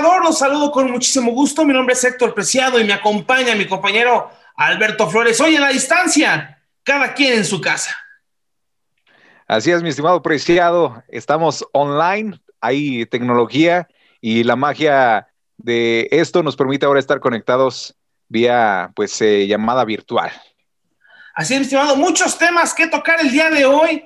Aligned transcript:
Marcador, 0.00 0.24
los 0.24 0.38
saludo 0.38 0.70
con 0.70 0.90
muchísimo 0.90 1.30
gusto. 1.32 1.62
Mi 1.66 1.74
nombre 1.74 1.92
es 1.92 2.02
Héctor 2.02 2.32
Preciado 2.32 2.80
y 2.80 2.84
me 2.84 2.94
acompaña 2.94 3.54
mi 3.54 3.66
compañero 3.66 4.30
Alberto 4.56 5.10
Flores. 5.10 5.38
Hoy 5.42 5.56
en 5.56 5.60
la 5.60 5.68
distancia, 5.68 6.58
cada 6.82 7.12
quien 7.12 7.34
en 7.34 7.44
su 7.44 7.60
casa. 7.60 7.94
Así 9.46 9.70
es, 9.70 9.82
mi 9.82 9.90
estimado 9.90 10.22
Preciado. 10.22 11.02
Estamos 11.08 11.66
online, 11.72 12.40
hay 12.62 13.04
tecnología 13.04 13.88
y 14.22 14.42
la 14.42 14.56
magia 14.56 15.28
de 15.58 16.08
esto 16.10 16.42
nos 16.42 16.56
permite 16.56 16.86
ahora 16.86 16.98
estar 16.98 17.20
conectados 17.20 17.94
vía 18.26 18.92
pues 18.96 19.20
eh, 19.20 19.46
llamada 19.46 19.84
virtual. 19.84 20.32
Así 21.34 21.52
es, 21.52 21.60
mi 21.60 21.64
estimado, 21.64 21.94
muchos 21.96 22.38
temas 22.38 22.72
que 22.72 22.86
tocar 22.86 23.20
el 23.20 23.30
día 23.30 23.50
de 23.50 23.66
hoy. 23.66 24.02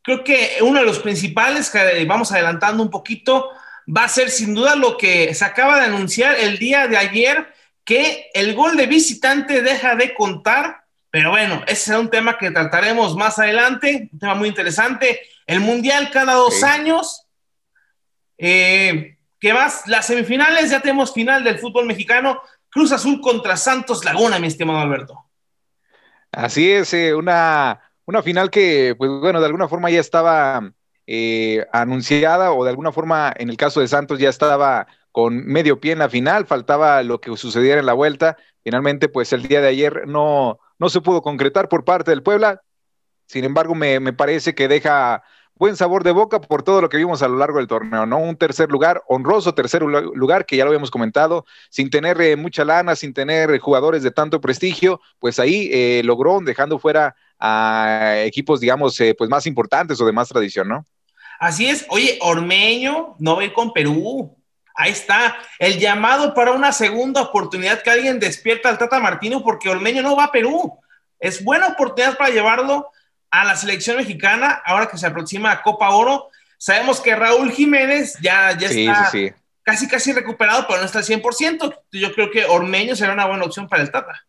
Creo 0.00 0.24
que 0.24 0.56
uno 0.62 0.80
de 0.80 0.86
los 0.86 0.98
principales, 1.00 1.68
que 1.68 2.06
vamos 2.06 2.32
adelantando 2.32 2.82
un 2.82 2.90
poquito, 2.90 3.50
va 3.94 4.04
a 4.04 4.08
ser 4.08 4.30
sin 4.30 4.54
duda 4.54 4.76
lo 4.76 4.96
que 4.96 5.34
se 5.34 5.44
acaba 5.44 5.78
de 5.78 5.86
anunciar 5.86 6.36
el 6.36 6.58
día 6.58 6.88
de 6.88 6.96
ayer, 6.96 7.52
que 7.84 8.30
el 8.34 8.54
gol 8.54 8.76
de 8.76 8.86
visitante 8.86 9.62
deja 9.62 9.94
de 9.94 10.14
contar, 10.14 10.84
pero 11.10 11.30
bueno, 11.30 11.62
ese 11.66 11.86
será 11.86 12.00
un 12.00 12.10
tema 12.10 12.36
que 12.36 12.50
trataremos 12.50 13.14
más 13.16 13.38
adelante, 13.38 14.08
un 14.12 14.18
tema 14.18 14.34
muy 14.34 14.48
interesante. 14.48 15.20
El 15.46 15.60
Mundial 15.60 16.10
cada 16.10 16.34
dos 16.34 16.62
años. 16.62 17.26
Eh, 18.36 19.16
¿Qué 19.38 19.54
más? 19.54 19.86
Las 19.86 20.06
semifinales, 20.06 20.70
ya 20.70 20.80
tenemos 20.80 21.12
final 21.12 21.44
del 21.44 21.58
fútbol 21.58 21.86
mexicano, 21.86 22.42
Cruz 22.68 22.92
Azul 22.92 23.20
contra 23.20 23.56
Santos 23.56 24.04
Laguna, 24.04 24.38
mi 24.38 24.48
estimado 24.48 24.80
Alberto. 24.80 25.24
Así 26.32 26.70
es, 26.70 26.92
eh, 26.92 27.14
una, 27.14 27.80
una 28.04 28.22
final 28.22 28.50
que, 28.50 28.94
pues 28.98 29.10
bueno, 29.10 29.40
de 29.40 29.46
alguna 29.46 29.68
forma 29.68 29.88
ya 29.88 30.00
estaba 30.00 30.70
eh, 31.06 31.66
anunciada 31.72 32.52
o 32.52 32.64
de 32.64 32.70
alguna 32.70 32.92
forma 32.92 33.32
en 33.36 33.48
el 33.48 33.56
caso 33.56 33.80
de 33.80 33.88
Santos 33.88 34.18
ya 34.18 34.28
estaba 34.28 34.86
con 35.12 35.46
medio 35.46 35.80
pie 35.80 35.92
en 35.92 36.00
la 36.00 36.10
final, 36.10 36.46
faltaba 36.46 37.02
lo 37.02 37.20
que 37.20 37.36
sucediera 37.36 37.80
en 37.80 37.86
la 37.86 37.94
vuelta. 37.94 38.36
Finalmente, 38.62 39.08
pues 39.08 39.32
el 39.32 39.46
día 39.48 39.60
de 39.60 39.68
ayer 39.68 40.06
no, 40.06 40.58
no 40.78 40.88
se 40.88 41.00
pudo 41.00 41.22
concretar 41.22 41.68
por 41.68 41.84
parte 41.84 42.10
del 42.10 42.22
Puebla. 42.22 42.62
Sin 43.26 43.44
embargo, 43.44 43.74
me, 43.74 43.98
me 44.00 44.12
parece 44.12 44.54
que 44.54 44.68
deja 44.68 45.22
buen 45.58 45.76
sabor 45.76 46.04
de 46.04 46.12
boca 46.12 46.40
por 46.40 46.62
todo 46.62 46.80
lo 46.82 46.88
que 46.88 46.98
vimos 46.98 47.22
a 47.22 47.28
lo 47.28 47.36
largo 47.36 47.58
del 47.58 47.66
torneo, 47.66 48.06
¿no? 48.06 48.18
Un 48.18 48.36
tercer 48.36 48.70
lugar, 48.70 49.02
honroso 49.08 49.54
tercer 49.54 49.82
lugar, 49.82 50.44
que 50.44 50.56
ya 50.56 50.64
lo 50.64 50.70
habíamos 50.70 50.90
comentado, 50.90 51.46
sin 51.70 51.90
tener 51.90 52.20
eh, 52.20 52.36
mucha 52.36 52.64
lana, 52.64 52.94
sin 52.94 53.14
tener 53.14 53.58
jugadores 53.58 54.02
de 54.02 54.10
tanto 54.10 54.40
prestigio, 54.40 55.00
pues 55.18 55.38
ahí 55.38 55.70
eh, 55.72 56.02
logró, 56.04 56.40
dejando 56.40 56.78
fuera 56.78 57.16
a 57.38 58.22
equipos, 58.24 58.60
digamos, 58.60 59.00
eh, 59.00 59.14
pues 59.16 59.28
más 59.30 59.46
importantes 59.46 60.00
o 60.00 60.06
de 60.06 60.12
más 60.12 60.28
tradición, 60.28 60.68
¿no? 60.68 60.86
Así 61.38 61.68
es. 61.68 61.86
Oye, 61.90 62.18
Ormeño 62.22 63.14
no 63.18 63.36
va 63.36 63.42
a 63.42 63.44
ir 63.44 63.52
con 63.52 63.72
Perú. 63.72 64.36
Ahí 64.74 64.92
está. 64.92 65.36
El 65.58 65.78
llamado 65.78 66.34
para 66.34 66.52
una 66.52 66.72
segunda 66.72 67.22
oportunidad 67.22 67.82
que 67.82 67.90
alguien 67.90 68.18
despierta 68.18 68.68
al 68.68 68.78
Tata 68.78 69.00
Martino 69.00 69.42
porque 69.42 69.68
Ormeño 69.68 70.02
no 70.02 70.16
va 70.16 70.24
a 70.24 70.32
Perú. 70.32 70.78
Es 71.18 71.42
buena 71.42 71.68
oportunidad 71.68 72.16
para 72.16 72.30
llevarlo 72.30 72.90
a 73.30 73.44
la 73.44 73.56
selección 73.56 73.96
mexicana 73.96 74.62
ahora 74.64 74.88
que 74.88 74.98
se 74.98 75.06
aproxima 75.06 75.50
a 75.50 75.62
Copa 75.62 75.90
Oro. 75.90 76.28
Sabemos 76.58 77.00
que 77.00 77.14
Raúl 77.14 77.52
Jiménez 77.52 78.16
ya, 78.20 78.56
ya 78.56 78.68
está 78.68 79.10
casi 79.62 79.88
casi 79.88 80.12
recuperado, 80.12 80.64
pero 80.68 80.78
no 80.78 80.86
está 80.86 81.00
al 81.00 81.04
100%. 81.04 81.76
Yo 81.90 82.14
creo 82.14 82.30
que 82.30 82.44
Ormeño 82.44 82.94
será 82.94 83.12
una 83.12 83.26
buena 83.26 83.44
opción 83.44 83.68
para 83.68 83.82
el 83.82 83.90
Tata. 83.90 84.24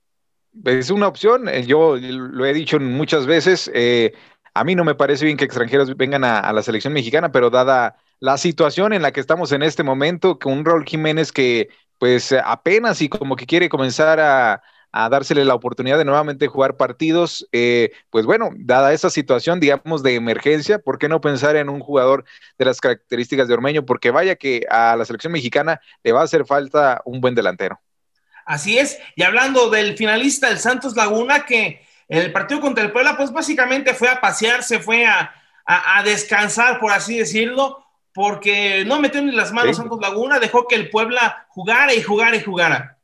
Es 0.66 0.90
una 0.90 1.08
opción, 1.08 1.48
eh, 1.50 1.66
yo 1.66 1.98
lo 1.98 2.46
he 2.46 2.54
dicho 2.54 2.80
muchas 2.80 3.26
veces, 3.26 3.70
eh, 3.74 4.14
a 4.54 4.64
mí 4.64 4.76
no 4.76 4.84
me 4.84 4.96
parece 4.96 5.26
bien 5.26 5.38
que 5.38 5.46
extranjeros 5.46 5.96
vengan 5.96 6.24
a, 6.24 6.52
la 6.54 6.64
selección 6.64 6.94
mexicana, 6.94 7.32
pero 7.32 7.50
dada 7.50 7.98
la 8.20 8.38
situación 8.38 8.94
en 8.94 9.02
la 9.02 9.12
que 9.12 9.20
estamos 9.20 9.52
en 9.52 9.62
este 9.62 9.84
momento, 9.84 10.40
con 10.40 10.54
un 10.54 10.66
Raúl 10.66 10.86
Jiménez 10.86 11.32
que 11.32 11.70
pues 12.00 12.32
apenas 12.32 13.02
y 13.02 13.10
como 13.10 13.36
que 13.36 13.46
quiere 13.46 13.70
comenzar 13.70 14.20
a, 14.20 14.62
dársele 15.10 15.46
la 15.46 15.54
oportunidad 15.56 15.98
de 15.98 16.06
nuevamente 16.06 16.48
jugar 16.48 16.76
partidos, 16.78 17.48
eh, 17.52 17.92
pues 18.10 18.26
bueno, 18.26 18.50
dada 18.58 18.94
esa 18.94 19.10
situación, 19.12 19.60
digamos, 19.60 20.02
de 20.02 20.16
emergencia, 20.16 20.80
¿por 20.80 20.98
qué 20.98 21.08
no 21.10 21.22
pensar 21.22 21.56
en 21.56 21.70
un 21.70 21.80
jugador 21.82 22.26
de 22.58 22.66
las 22.66 22.82
características 22.82 23.48
de 23.48 23.54
Ormeño? 23.54 23.86
Porque 23.86 24.12
vaya 24.12 24.36
que 24.36 24.66
a 24.70 24.96
la 24.96 25.06
selección 25.06 25.34
mexicana 25.34 25.82
le 26.04 26.14
va 26.14 26.22
a 26.22 26.24
hacer 26.24 26.46
falta 26.46 27.02
un 27.06 27.22
buen 27.22 27.36
delantero. 27.36 27.80
Así 28.48 28.80
es, 28.80 28.98
y 29.18 29.24
hablando 29.24 29.70
del 29.70 29.98
finalista, 29.98 30.50
el 30.50 30.58
Santos 30.58 30.96
Laguna, 30.96 31.46
que 31.46 31.82
el 32.08 32.32
partido 32.32 32.62
contra 32.62 32.82
el 32.82 32.94
Puebla, 32.94 33.18
pues 33.18 33.30
básicamente 33.34 33.94
fue 33.94 34.08
a 34.08 34.22
pasearse, 34.22 34.80
fue 34.80 35.06
a, 35.06 35.34
descansar, 36.06 36.80
por 36.80 36.94
así 36.94 37.18
decirlo, 37.18 37.84
porque 38.14 38.86
no 38.86 39.02
metió 39.02 39.22
ni 39.22 39.34
las 39.34 39.52
manos 39.52 39.76
Santos 39.76 40.00
Laguna, 40.00 40.40
dejó 40.40 40.66
que 40.66 40.76
el 40.76 40.90
Puebla 40.90 41.46
jugara 41.50 41.94
y 41.94 42.02
jugara 42.02 42.38
y 42.38 42.42
jugara. 42.42 42.98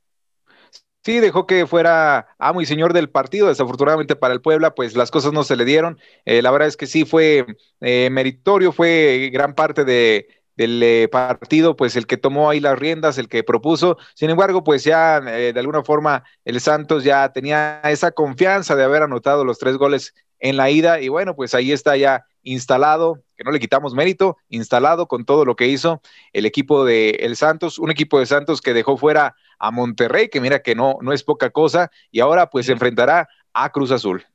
Sí, 1.04 1.20
dejó 1.20 1.46
que 1.46 1.68
fuera 1.68 2.30
amo 2.40 2.62
y 2.62 2.66
señor 2.66 2.94
del 2.94 3.10
partido. 3.10 3.50
Desafortunadamente 3.50 4.16
para 4.16 4.34
el 4.34 4.40
Puebla, 4.40 4.74
pues 4.74 4.96
las 4.96 5.12
cosas 5.12 5.34
no 5.34 5.44
se 5.44 5.58
le 5.58 5.66
dieron. 5.66 6.00
Eh, 6.24 6.42
la 6.42 6.52
verdad 6.52 6.70
es 6.70 6.78
que 6.78 6.88
sí 6.88 7.04
fue 7.04 7.46
eh, 7.82 8.08
meritorio, 8.10 8.72
fue 8.72 9.30
gran 9.34 9.54
parte 9.54 9.84
de, 9.84 10.43
del 10.56 10.82
eh, 10.84 11.08
partido, 11.12 11.76
pues 11.76 11.96
el 11.96 12.08
que 12.08 12.18
tomó 12.18 12.50
ahí 12.50 12.60
las 12.60 12.78
riendas, 12.78 13.18
el 13.18 13.30
que 13.30 13.44
propuso. 13.44 13.98
Sin 14.16 14.30
embargo, 14.30 14.64
pues 14.64 14.84
ya 14.84 15.18
eh, 15.18 15.54
de 15.54 15.60
alguna 15.60 15.84
forma 15.84 16.24
el 16.46 16.60
Santos 16.62 17.04
ya 17.04 17.32
tenía 17.32 17.82
esa 17.86 18.12
confianza 18.12 18.76
de 18.76 18.84
haber 18.84 19.04
anotado 19.04 19.46
los 19.46 19.60
tres 19.60 19.78
goles 19.78 20.14
en 20.40 20.58
la 20.58 20.70
ida 20.70 21.00
y 21.00 21.08
bueno, 21.08 21.36
pues 21.36 21.56
ahí 21.56 21.72
está 21.72 21.96
ya 21.96 22.26
instalado, 22.44 23.24
que 23.38 23.46
no 23.46 23.52
le 23.52 23.60
quitamos 23.60 23.94
mérito, 23.94 24.38
instalado 24.50 25.08
con 25.08 25.24
todo 25.26 25.46
lo 25.46 25.56
que 25.56 25.68
hizo 25.68 26.02
el 26.34 26.46
equipo 26.46 26.84
de 26.84 27.12
el 27.22 27.38
Santos, 27.38 27.80
un 27.80 27.90
equipo 27.90 28.20
de 28.20 28.26
Santos 28.26 28.62
que 28.62 28.74
dejó 28.74 28.98
fuera 28.98 29.36
a 29.58 29.72
Monterrey, 29.72 30.28
que 30.28 30.42
mira 30.42 30.62
que 30.62 30.76
no, 30.76 30.98
no 31.02 31.14
es 31.14 31.24
poca 31.24 31.50
cosa, 31.50 31.90
y 32.12 32.20
ahora 32.20 32.50
pues 32.50 32.66
se 32.66 32.74
enfrentará 32.74 33.30
a 33.54 33.70
Cruz 33.72 33.92
Azul. 33.92 34.26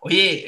Oye, 0.00 0.44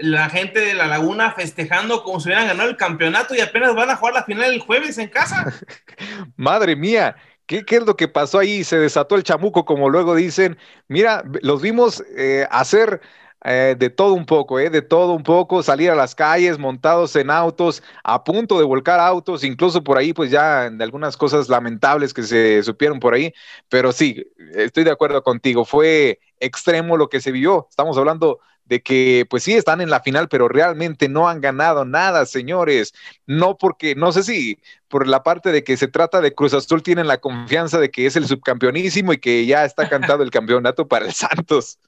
la 0.00 0.30
gente 0.30 0.60
de 0.60 0.74
La 0.74 0.86
Laguna 0.86 1.32
festejando 1.32 2.02
como 2.02 2.20
si 2.20 2.28
hubieran 2.28 2.46
ganado 2.46 2.70
el 2.70 2.76
campeonato 2.76 3.34
y 3.34 3.40
apenas 3.40 3.74
van 3.74 3.90
a 3.90 3.96
jugar 3.96 4.14
la 4.14 4.24
final 4.24 4.52
el 4.52 4.60
jueves 4.60 4.98
en 4.98 5.08
casa. 5.08 5.52
Madre 6.36 6.76
mía, 6.76 7.16
¿Qué, 7.46 7.64
es 7.68 7.86
lo 7.86 7.96
que 7.96 8.08
pasó 8.08 8.38
ahí? 8.38 8.64
Se 8.64 8.78
desató 8.78 9.16
el 9.16 9.24
chamuco, 9.24 9.64
como 9.64 9.90
luego 9.90 10.14
dicen. 10.14 10.56
Mira, 10.88 11.22
los 11.42 11.60
vimos 11.60 12.02
eh, 12.16 12.46
hacer 12.50 13.00
eh, 13.44 13.74
de 13.78 13.90
todo 13.90 14.14
un 14.14 14.24
poco, 14.24 14.60
eh, 14.60 14.70
de 14.70 14.82
todo 14.82 15.12
un 15.12 15.22
poco, 15.22 15.62
salir 15.62 15.90
a 15.90 15.94
las 15.94 16.14
calles 16.14 16.58
montados 16.58 17.16
en 17.16 17.30
autos, 17.30 17.82
a 18.04 18.22
punto 18.24 18.58
de 18.58 18.64
volcar 18.64 19.00
autos, 19.00 19.44
incluso 19.44 19.82
por 19.82 19.98
ahí, 19.98 20.12
pues 20.12 20.30
ya 20.30 20.70
de 20.70 20.84
algunas 20.84 21.16
cosas 21.16 21.48
lamentables 21.48 22.14
que 22.14 22.22
se 22.22 22.62
supieron 22.62 23.00
por 23.00 23.14
ahí. 23.14 23.32
Pero 23.68 23.92
sí, 23.92 24.24
estoy 24.54 24.84
de 24.84 24.92
acuerdo 24.92 25.22
contigo, 25.22 25.64
fue 25.64 26.20
extremo 26.40 26.96
lo 26.96 27.08
que 27.08 27.20
se 27.20 27.32
vio. 27.32 27.66
Estamos 27.68 27.98
hablando 27.98 28.40
de 28.64 28.82
que 28.82 29.26
pues 29.28 29.42
sí 29.42 29.54
están 29.54 29.80
en 29.80 29.90
la 29.90 30.00
final, 30.00 30.28
pero 30.28 30.48
realmente 30.48 31.08
no 31.08 31.28
han 31.28 31.40
ganado 31.40 31.84
nada, 31.84 32.26
señores. 32.26 32.94
No 33.26 33.58
porque, 33.58 33.94
no 33.94 34.12
sé 34.12 34.22
si 34.22 34.58
por 34.88 35.06
la 35.06 35.22
parte 35.22 35.52
de 35.52 35.64
que 35.64 35.76
se 35.76 35.88
trata 35.88 36.20
de 36.20 36.34
Cruz 36.34 36.54
Azul 36.54 36.82
tienen 36.82 37.06
la 37.06 37.18
confianza 37.18 37.78
de 37.78 37.90
que 37.90 38.06
es 38.06 38.16
el 38.16 38.26
subcampeonísimo 38.26 39.12
y 39.12 39.18
que 39.18 39.46
ya 39.46 39.64
está 39.64 39.88
cantado 39.88 40.22
el 40.22 40.30
campeonato 40.30 40.86
para 40.86 41.06
el 41.06 41.12
Santos. 41.12 41.78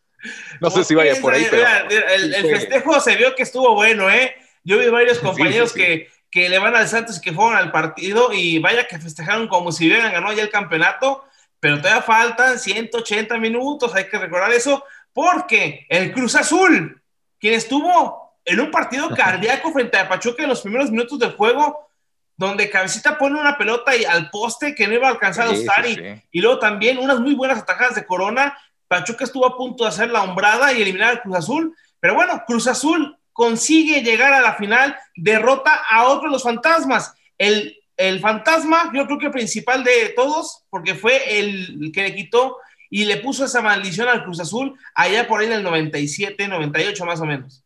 No 0.60 0.70
sé 0.70 0.84
si 0.84 0.94
vaya 0.94 1.14
por 1.20 1.34
ahí, 1.34 1.46
pero... 1.50 1.66
El, 1.90 2.34
festejo 2.34 2.98
se 3.00 3.16
vio 3.16 3.34
que 3.34 3.42
estuvo 3.42 3.74
bueno, 3.74 4.10
¿eh? 4.10 4.34
Yo 4.64 4.78
vi 4.78 4.88
varios 4.88 5.18
compañeros 5.18 5.72
Que, 5.72 6.08
que 6.30 6.48
le 6.48 6.58
van 6.58 6.74
al 6.74 6.88
Santos 6.88 7.18
y 7.18 7.20
que 7.20 7.32
fueron 7.32 7.56
al 7.56 7.70
partido 7.70 8.32
y 8.32 8.58
vaya 8.58 8.88
que 8.88 8.98
festejaron 8.98 9.48
como 9.48 9.70
si 9.70 9.86
hubieran 9.86 10.12
ganado 10.12 10.32
ya 10.32 10.42
el 10.42 10.50
campeonato, 10.50 11.24
pero 11.60 11.78
todavía 11.78 12.02
faltan 12.02 12.58
180 12.58 13.38
minutos, 13.38 13.94
hay 13.94 14.08
que 14.08 14.18
recordar 14.18 14.52
eso, 14.52 14.84
porque 15.14 15.86
el 15.88 16.12
Cruz 16.12 16.34
Azul, 16.34 17.00
quien 17.38 17.54
estuvo 17.54 18.34
en 18.44 18.60
un 18.60 18.70
partido 18.70 19.08
cardíaco 19.10 19.72
frente 19.72 19.96
a 19.96 20.08
Pachuca 20.08 20.42
en 20.42 20.50
los 20.50 20.60
primeros 20.60 20.90
minutos 20.90 21.18
del 21.18 21.32
juego, 21.32 21.88
donde 22.36 22.68
Cabecita 22.68 23.16
pone 23.16 23.40
una 23.40 23.56
pelota 23.56 23.96
y 23.96 24.04
al 24.04 24.28
poste 24.28 24.74
que 24.74 24.88
no 24.88 24.94
iba 24.94 25.06
a 25.06 25.12
alcanzar 25.12 25.48
a 25.48 25.52
estar, 25.52 25.86
y, 25.86 26.40
luego 26.40 26.58
también 26.58 26.98
unas 26.98 27.20
muy 27.20 27.34
buenas 27.34 27.60
atajadas 27.60 27.94
de 27.94 28.04
Corona. 28.04 28.58
Pachuca 28.88 29.24
estuvo 29.24 29.46
a 29.46 29.56
punto 29.56 29.84
de 29.84 29.90
hacer 29.90 30.10
la 30.10 30.22
hombrada 30.22 30.72
y 30.72 30.82
eliminar 30.82 31.10
al 31.10 31.22
Cruz 31.22 31.36
Azul, 31.36 31.76
pero 32.00 32.14
bueno, 32.14 32.42
Cruz 32.44 32.66
Azul 32.66 33.16
consigue 33.32 34.02
llegar 34.02 34.32
a 34.32 34.40
la 34.40 34.54
final, 34.54 34.96
derrota 35.14 35.80
a 35.88 36.08
otro 36.08 36.28
de 36.28 36.32
los 36.32 36.42
fantasmas. 36.42 37.14
El, 37.38 37.76
el 37.96 38.18
fantasma, 38.18 38.90
yo 38.92 39.06
creo 39.06 39.18
que 39.18 39.26
el 39.26 39.32
principal 39.32 39.84
de 39.84 40.10
todos, 40.10 40.64
porque 40.70 40.96
fue 40.96 41.38
el 41.38 41.92
que 41.94 42.02
le 42.02 42.14
quitó 42.14 42.58
y 42.90 43.04
le 43.04 43.18
puso 43.18 43.44
esa 43.44 43.62
maldición 43.62 44.08
al 44.08 44.24
Cruz 44.24 44.40
Azul 44.40 44.74
allá 44.94 45.26
por 45.26 45.40
ahí 45.40 45.46
en 45.46 45.52
el 45.52 45.62
97, 45.62 46.48
98 46.48 47.04
más 47.04 47.20
o 47.20 47.26
menos. 47.26 47.64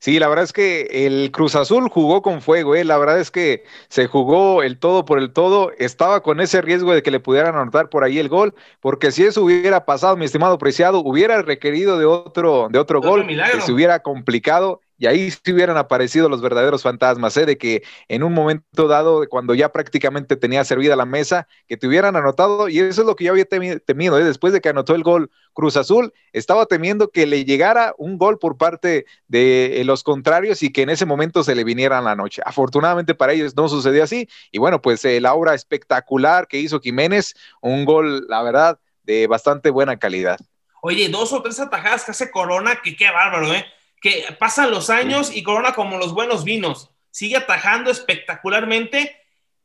Sí, 0.00 0.18
la 0.18 0.28
verdad 0.28 0.44
es 0.44 0.54
que 0.54 1.06
el 1.06 1.30
Cruz 1.30 1.54
Azul 1.54 1.90
jugó 1.90 2.22
con 2.22 2.40
fuego, 2.40 2.74
¿eh? 2.74 2.84
la 2.84 2.96
verdad 2.96 3.20
es 3.20 3.30
que 3.30 3.64
se 3.90 4.06
jugó 4.06 4.62
el 4.62 4.78
todo 4.78 5.04
por 5.04 5.18
el 5.18 5.30
todo, 5.30 5.72
estaba 5.78 6.22
con 6.22 6.40
ese 6.40 6.62
riesgo 6.62 6.94
de 6.94 7.02
que 7.02 7.10
le 7.10 7.20
pudieran 7.20 7.54
anotar 7.54 7.90
por 7.90 8.02
ahí 8.02 8.18
el 8.18 8.30
gol, 8.30 8.54
porque 8.80 9.12
si 9.12 9.24
eso 9.24 9.44
hubiera 9.44 9.84
pasado, 9.84 10.16
mi 10.16 10.24
estimado 10.24 10.56
Preciado, 10.56 11.00
hubiera 11.00 11.42
requerido 11.42 11.98
de 11.98 12.06
otro, 12.06 12.68
de 12.70 12.78
otro, 12.78 13.02
gol, 13.02 13.26
que 13.26 13.60
se 13.60 13.72
hubiera 13.72 14.00
complicado 14.00 14.80
y 15.00 15.06
ahí 15.06 15.30
sí 15.30 15.52
hubieran 15.52 15.78
aparecido 15.78 16.28
los 16.28 16.42
verdaderos 16.42 16.82
fantasmas, 16.82 17.34
¿eh? 17.38 17.46
de 17.46 17.56
que 17.56 17.82
en 18.08 18.22
un 18.22 18.34
momento 18.34 18.86
dado, 18.86 19.26
cuando 19.30 19.54
ya 19.54 19.72
prácticamente 19.72 20.36
tenía 20.36 20.62
servida 20.62 20.94
la 20.94 21.06
mesa, 21.06 21.48
que 21.66 21.78
te 21.78 21.86
hubieran 21.86 22.16
anotado, 22.16 22.68
y 22.68 22.80
eso 22.80 23.00
es 23.00 23.06
lo 23.06 23.16
que 23.16 23.24
yo 23.24 23.32
había 23.32 23.46
temido, 23.46 24.18
¿eh? 24.18 24.24
después 24.24 24.52
de 24.52 24.60
que 24.60 24.68
anotó 24.68 24.94
el 24.94 25.02
gol 25.02 25.30
Cruz 25.54 25.78
Azul, 25.78 26.12
estaba 26.34 26.66
temiendo 26.66 27.10
que 27.10 27.26
le 27.26 27.46
llegara 27.46 27.94
un 27.96 28.18
gol 28.18 28.38
por 28.38 28.58
parte 28.58 29.06
de 29.26 29.80
eh, 29.80 29.84
los 29.84 30.04
contrarios 30.04 30.62
y 30.62 30.70
que 30.70 30.82
en 30.82 30.90
ese 30.90 31.06
momento 31.06 31.42
se 31.44 31.54
le 31.54 31.64
viniera 31.64 32.02
la 32.02 32.14
noche. 32.14 32.42
Afortunadamente 32.44 33.14
para 33.14 33.32
ellos 33.32 33.56
no 33.56 33.70
sucedió 33.70 34.04
así, 34.04 34.28
y 34.52 34.58
bueno, 34.58 34.82
pues 34.82 35.02
el 35.06 35.24
aura 35.24 35.54
espectacular 35.54 36.46
que 36.46 36.58
hizo 36.58 36.78
Jiménez, 36.78 37.34
un 37.62 37.86
gol, 37.86 38.26
la 38.28 38.42
verdad, 38.42 38.78
de 39.04 39.26
bastante 39.26 39.70
buena 39.70 39.98
calidad. 39.98 40.38
Oye, 40.82 41.08
dos 41.08 41.32
o 41.32 41.40
tres 41.40 41.58
atajadas 41.58 42.04
que 42.04 42.10
hace 42.10 42.30
Corona, 42.30 42.82
que 42.82 42.96
qué 42.96 43.10
bárbaro, 43.10 43.50
¿eh? 43.54 43.64
Que 44.00 44.24
pasan 44.38 44.70
los 44.70 44.90
años 44.90 45.34
y 45.34 45.42
Corona 45.42 45.72
como 45.72 45.98
los 45.98 46.14
buenos 46.14 46.44
vinos, 46.44 46.90
sigue 47.10 47.36
atajando 47.36 47.90
espectacularmente. 47.90 49.16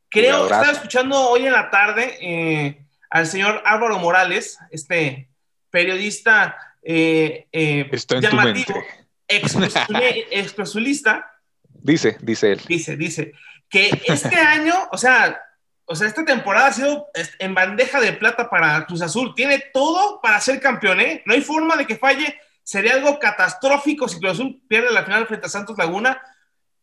Creo, 0.10 0.44
estaba 0.44 0.72
escuchando 0.72 1.30
hoy 1.30 1.46
en 1.46 1.54
la 1.54 1.70
tarde 1.70 2.18
eh, 2.22 2.86
al 3.10 3.28
señor 3.28 3.62
Álvaro 3.66 4.00
Morales, 4.00 4.58
este 4.72 5.30
periodista 5.70 6.58
eh, 6.82 7.48
eh 7.52 7.90
llamativo, 8.22 8.84
expresulista. 9.28 11.32
Dice, 11.70 12.18
dice 12.22 12.54
él. 12.54 12.62
Dice, 12.68 12.98
dice, 12.98 13.34
que 13.70 14.02
este 14.06 14.36
año, 14.36 14.74
o 14.92 14.98
sea, 14.98 15.40
o 15.86 15.96
sea, 15.96 16.08
esta 16.08 16.26
temporada 16.26 16.68
ha 16.68 16.74
sido 16.74 17.08
en 17.40 17.54
bandeja 17.54 18.00
de 18.00 18.14
plata 18.14 18.50
para 18.50 18.86
Cruz 18.86 19.02
Azul. 19.02 19.34
Tiene 19.36 19.60
todo 19.72 20.20
para 20.22 20.42
ser 20.42 20.60
campeón, 20.60 21.00
¿eh? 21.00 21.22
No 21.26 21.34
hay 21.34 21.42
forma 21.42 21.76
de 21.76 21.86
que 21.86 21.98
falle 21.98 22.40
sería 22.66 22.96
algo 22.96 23.20
catastrófico 23.20 24.08
si 24.08 24.20
Cruz 24.20 24.34
Azul 24.34 24.62
pierde 24.68 24.92
la 24.92 25.04
final 25.04 25.28
frente 25.28 25.46
a 25.46 25.50
Santos 25.50 25.78
Laguna. 25.78 26.20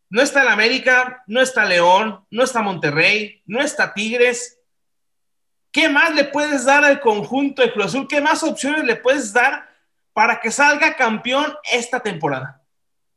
No 0.08 0.22
está 0.22 0.42
el 0.42 0.48
América, 0.48 1.24
no 1.26 1.40
está 1.40 1.64
León, 1.64 2.24
no 2.30 2.44
está 2.44 2.62
Monterrey, 2.62 3.42
no 3.46 3.60
está 3.60 3.92
Tigres. 3.92 4.60
¿Qué 5.72 5.88
más 5.88 6.14
le 6.14 6.24
puedes 6.24 6.64
dar 6.64 6.84
al 6.84 7.00
conjunto 7.00 7.62
de 7.62 7.72
Cruz 7.72 7.86
Azul? 7.86 8.06
¿Qué 8.08 8.20
más 8.20 8.42
opciones 8.44 8.84
le 8.84 8.94
puedes 8.94 9.32
dar 9.32 9.68
para 10.12 10.40
que 10.40 10.52
salga 10.52 10.96
campeón 10.96 11.52
esta 11.72 11.98
temporada? 11.98 12.62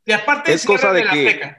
Y 0.04 0.12
aparte 0.12 0.52
es 0.52 0.64
cosa 0.64 0.92
de, 0.92 1.04
que 1.04 1.56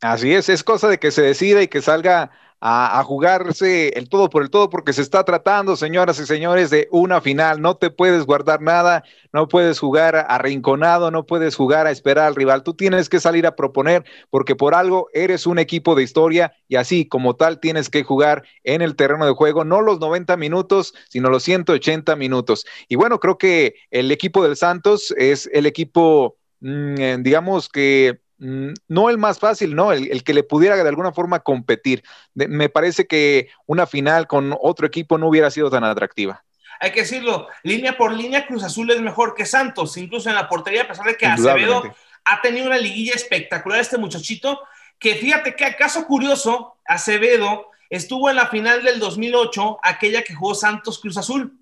Así 0.00 0.32
es, 0.32 0.48
es 0.48 0.62
cosa 0.62 0.88
de 0.88 0.98
que 0.98 1.10
se 1.10 1.22
decida 1.22 1.62
y 1.62 1.68
que 1.68 1.82
salga 1.82 2.30
a, 2.64 3.02
jugarse 3.02 3.88
el 3.98 4.08
todo 4.08 4.30
por 4.30 4.42
el 4.42 4.50
todo, 4.50 4.70
porque 4.70 4.92
se 4.92 5.02
está 5.02 5.24
tratando, 5.24 5.74
señoras 5.74 6.20
y 6.20 6.26
señores, 6.26 6.70
de 6.70 6.86
una 6.92 7.20
final. 7.20 7.60
No 7.60 7.76
te 7.76 7.90
puedes 7.90 8.24
guardar 8.24 8.62
nada, 8.62 9.02
no 9.32 9.48
puedes 9.48 9.80
jugar 9.80 10.26
arrinconado, 10.28 11.10
no 11.10 11.26
puedes 11.26 11.56
jugar 11.56 11.88
a 11.88 11.90
esperar 11.90 12.26
al 12.26 12.36
rival. 12.36 12.62
Tú 12.62 12.74
tienes 12.74 13.08
que 13.08 13.18
salir 13.18 13.48
a 13.48 13.56
proponer, 13.56 14.04
porque 14.30 14.54
por 14.54 14.76
algo 14.76 15.08
eres 15.12 15.44
un 15.48 15.58
equipo 15.58 15.96
de 15.96 16.04
historia 16.04 16.52
y 16.68 16.76
así 16.76 17.04
como 17.04 17.34
tal 17.34 17.58
tienes 17.58 17.90
que 17.90 18.04
jugar 18.04 18.44
en 18.62 18.80
el 18.80 18.94
terreno 18.94 19.26
de 19.26 19.32
juego, 19.32 19.64
no 19.64 19.80
los 19.80 19.98
90 19.98 20.36
minutos, 20.36 20.94
sino 21.08 21.30
los 21.30 21.42
180 21.42 22.14
minutos. 22.14 22.64
Y 22.88 22.94
bueno, 22.94 23.18
creo 23.18 23.38
que 23.38 23.74
el 23.90 24.12
equipo 24.12 24.44
del 24.44 24.56
Santos 24.56 25.12
es 25.16 25.50
el 25.52 25.66
equipo, 25.66 26.36
mm, 26.60 26.94
eh, 27.00 27.16
digamos 27.22 27.68
que 27.68 28.20
no 28.42 29.08
el 29.08 29.18
más 29.18 29.38
fácil, 29.38 29.74
no, 29.76 29.92
el, 29.92 30.24
que 30.24 30.34
le 30.34 30.42
pudiera 30.42 30.76
de 30.76 30.88
alguna 30.88 31.12
forma 31.12 31.40
competir. 31.40 32.02
me 32.34 32.68
parece 32.68 33.06
que 33.06 33.50
una 33.66 33.86
final 33.86 34.26
con 34.26 34.56
otro 34.60 34.86
equipo 34.86 35.16
no 35.16 35.28
hubiera 35.28 35.50
sido 35.50 35.70
tan 35.70 35.84
atractiva. 35.84 36.42
Hay 36.80 36.90
que 36.90 37.02
decirlo, 37.02 37.46
línea 37.62 37.96
por 37.96 38.12
línea, 38.12 38.44
Cruz 38.44 38.64
Azul 38.64 38.90
es 38.90 39.00
mejor 39.00 39.34
que 39.34 39.46
Santos, 39.46 39.96
incluso 39.96 40.28
en 40.28 40.34
la 40.34 40.48
portería, 40.48 40.82
a 40.82 40.88
pesar 40.88 41.06
de 41.06 41.16
que 41.16 41.26
Acevedo 41.26 41.94
ha 42.24 42.40
tenido 42.40 42.66
una 42.66 42.78
liguilla 42.78 43.14
espectacular, 43.14 43.78
este 43.78 43.98
muchachito, 43.98 44.60
que 44.98 45.14
fíjate 45.14 45.54
que 45.54 45.64
acaso 45.64 46.04
curioso, 46.06 46.78
Acevedo 46.84 47.70
estuvo 47.88 48.28
en 48.30 48.36
la 48.36 48.48
final 48.48 48.82
del 48.82 48.98
2008, 48.98 49.78
aquella 49.82 50.22
que 50.22 50.34
jugó 50.34 50.56
Santos 50.56 50.98
Cruz 50.98 51.16
Azul. 51.16 51.56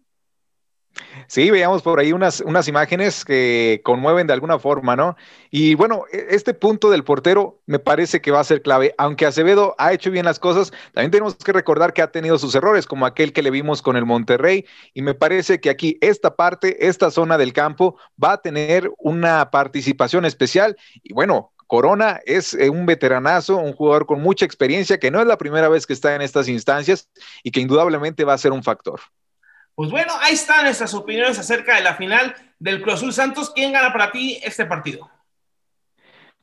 Sí, 1.29 1.51
veíamos 1.51 1.83
por 1.83 2.01
ahí 2.01 2.13
unas, 2.13 2.41
unas 2.41 2.67
imágenes 2.69 3.25
que 3.25 3.81
conmueven 3.85 4.27
de 4.27 4.33
alguna 4.33 4.59
forma, 4.59 4.97
¿no? 4.97 5.17
Y 5.51 5.75
bueno, 5.75 6.05
e, 6.13 6.27
este 6.31 6.55
punto 6.55 6.91
del 6.91 7.05
portero 7.05 7.61
me 7.67 7.79
parece 7.79 8.21
que 8.21 8.31
va 8.31 8.41
a 8.41 8.45
ser 8.45 8.63
clave. 8.63 8.95
Aunque 8.99 9.27
Acevedo 9.27 9.75
ha 9.79 9.93
hecho 9.93 10.11
bien 10.11 10.25
las 10.25 10.39
cosas, 10.39 10.73
también 10.93 11.11
tenemos 11.11 11.37
que 11.37 11.53
recordar 11.53 11.93
que 11.93 12.03
ha 12.03 12.11
tenido 12.11 12.39
sus 12.39 12.55
errores, 12.55 12.87
como 12.87 13.07
aquel 13.07 13.33
que 13.33 13.43
le 13.43 13.51
vimos 13.51 13.83
con 13.83 13.97
el 13.97 14.07
Monterrey. 14.07 14.67
Y 14.93 15.03
me 15.03 15.15
parece 15.15 15.61
que 15.61 15.71
aquí 15.71 15.99
esta 16.01 16.35
parte, 16.35 16.87
esta 16.89 17.11
zona 17.11 17.39
del 17.39 17.53
campo, 17.53 17.97
va 18.23 18.33
a 18.33 18.43
tener 18.43 18.91
una 18.99 19.51
participación 19.51 20.25
especial. 20.25 20.77
Y 21.03 21.13
bueno, 21.13 21.53
Corona 21.67 22.21
es 22.27 22.55
eh, 22.55 22.69
un 22.69 22.85
veteranazo, 22.85 23.57
un 23.57 23.73
jugador 23.75 24.07
con 24.07 24.21
mucha 24.21 24.45
experiencia, 24.45 24.99
que 24.99 25.13
no 25.13 25.21
es 25.21 25.27
la 25.27 25.39
primera 25.39 25.69
vez 25.69 25.87
que 25.87 25.93
está 25.93 26.17
en 26.17 26.23
estas 26.23 26.49
instancias 26.49 27.09
y 27.45 27.53
que 27.53 27.61
indudablemente 27.61 28.25
va 28.25 28.35
a 28.35 28.39
ser 28.39 28.51
un 28.51 28.65
factor. 28.65 29.01
Pues 29.75 29.91
bueno, 29.91 30.13
ahí 30.21 30.35
están 30.35 30.65
nuestras 30.65 30.93
opiniones 30.95 31.39
acerca 31.39 31.77
de 31.77 31.83
la 31.83 31.95
final 31.95 32.35
del 32.59 32.83
Cruz 32.83 32.95
Azul 32.97 33.13
Santos. 33.13 33.51
¿Quién 33.55 33.73
gana 33.73 33.93
para 33.93 34.13
ti 34.13 34.41
este 34.43 34.67
partido? 34.67 35.11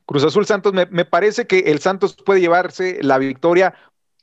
Cruz 0.06 0.24
Azul 0.24 0.46
Santos, 0.46 0.72
me, 0.72 1.04
parece 1.04 1.46
que 1.46 1.58
el 1.66 1.80
Santos 1.80 2.16
puede 2.16 2.40
llevarse 2.40 2.98
la 3.02 3.18
victoria 3.18 3.74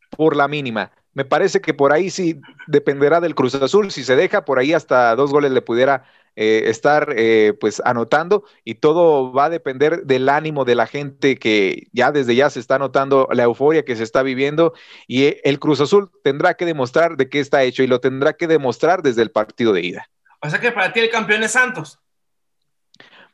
por 0.09 0.35
la 0.35 0.47
mínima. 0.47 0.91
Me 1.13 1.25
parece 1.25 1.61
que 1.61 1.73
por 1.73 1.93
ahí 1.93 2.09
sí 2.09 2.41
dependerá 2.67 3.21
del 3.21 3.35
Cruz 3.35 3.55
Azul. 3.55 3.91
Si 3.91 4.03
se 4.03 4.15
deja, 4.15 4.43
por 4.45 4.57
ahí 4.57 4.73
hasta 4.73 5.15
dos 5.15 5.31
goles 5.31 5.51
le 5.51 5.61
pudiera 5.61 6.03
eh, 6.35 6.63
estar 6.65 7.13
eh, 7.15 7.53
pues 7.59 7.81
anotando 7.85 8.43
y 8.63 8.75
todo 8.75 9.31
va 9.31 9.45
a 9.45 9.49
depender 9.49 10.03
del 10.03 10.27
ánimo 10.27 10.65
de 10.65 10.75
la 10.75 10.87
gente 10.87 11.37
que 11.37 11.87
ya 11.93 12.11
desde 12.11 12.35
ya 12.35 12.49
se 12.49 12.59
está 12.59 12.77
notando 12.77 13.27
la 13.31 13.43
euforia 13.43 13.85
que 13.85 13.95
se 13.95 14.03
está 14.03 14.21
viviendo 14.21 14.73
y 15.07 15.23
eh, 15.23 15.41
el 15.43 15.59
Cruz 15.59 15.79
Azul 15.79 16.11
tendrá 16.23 16.55
que 16.55 16.65
demostrar 16.65 17.15
de 17.15 17.29
qué 17.29 17.39
está 17.39 17.63
hecho 17.63 17.83
y 17.83 17.87
lo 17.87 18.01
tendrá 18.01 18.33
que 18.33 18.47
demostrar 18.47 19.01
desde 19.01 19.21
el 19.21 19.31
partido 19.31 19.71
de 19.71 19.81
ida. 19.81 20.09
O 20.41 20.49
sea 20.49 20.59
que 20.59 20.71
para 20.71 20.91
ti 20.91 20.99
el 20.99 21.09
campeón 21.09 21.43
es 21.43 21.51
Santos. 21.51 21.99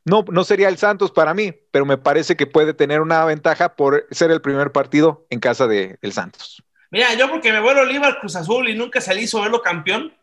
No, 0.06 0.26
no 0.30 0.44
sería 0.44 0.70
el 0.70 0.78
Santos 0.78 1.12
para 1.12 1.34
mí, 1.34 1.54
pero 1.72 1.86
me 1.86 1.98
parece 1.98 2.36
que 2.36 2.48
puede 2.48 2.74
tener 2.74 3.02
una 3.02 3.24
ventaja 3.26 3.76
por 3.76 4.08
ser 4.12 4.32
el 4.32 4.42
primer 4.42 4.72
partido 4.72 5.26
en 5.30 5.40
casa 5.40 5.68
del 5.68 6.14
Santos. 6.14 6.64
Mira, 6.90 7.14
yo 7.14 7.30
porque 7.30 7.52
me 7.52 7.62
vuelo 7.62 7.82
Oliva 7.82 8.08
al 8.08 8.20
Cruz 8.20 8.36
Azul 8.36 8.68
y 8.70 8.76
nunca 8.76 9.00
se 9.00 9.14
le 9.14 9.22
hizo 9.22 9.42
verlo 9.42 9.62
campeón, 9.62 10.14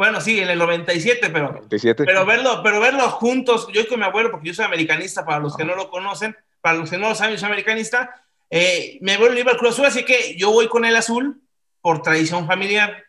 bueno, 0.00 0.18
sí, 0.22 0.40
en 0.40 0.48
el 0.48 0.58
97, 0.58 1.28
pero, 1.28 1.60
pero 1.94 2.24
verlo, 2.24 2.62
pero 2.62 2.80
verlo 2.80 3.06
juntos, 3.10 3.68
yo 3.70 3.86
con 3.86 3.98
mi 3.98 4.06
abuelo, 4.06 4.30
porque 4.30 4.48
yo 4.48 4.54
soy 4.54 4.64
americanista, 4.64 5.26
para 5.26 5.40
los 5.40 5.54
que 5.54 5.62
no 5.62 5.76
lo 5.76 5.90
conocen, 5.90 6.34
para 6.62 6.78
los 6.78 6.88
que 6.88 6.96
no 6.96 7.10
lo 7.10 7.14
saben, 7.14 7.34
yo 7.34 7.38
soy 7.38 7.48
americanista, 7.48 8.24
eh, 8.48 8.96
mi 9.02 9.12
abuelo 9.12 9.38
iba 9.38 9.50
al 9.50 9.58
Cruz 9.58 9.72
Azul, 9.72 9.84
así 9.84 10.02
que 10.06 10.38
yo 10.38 10.52
voy 10.52 10.68
con 10.68 10.86
el 10.86 10.96
azul 10.96 11.42
por 11.82 12.00
tradición 12.00 12.46
familiar. 12.46 13.04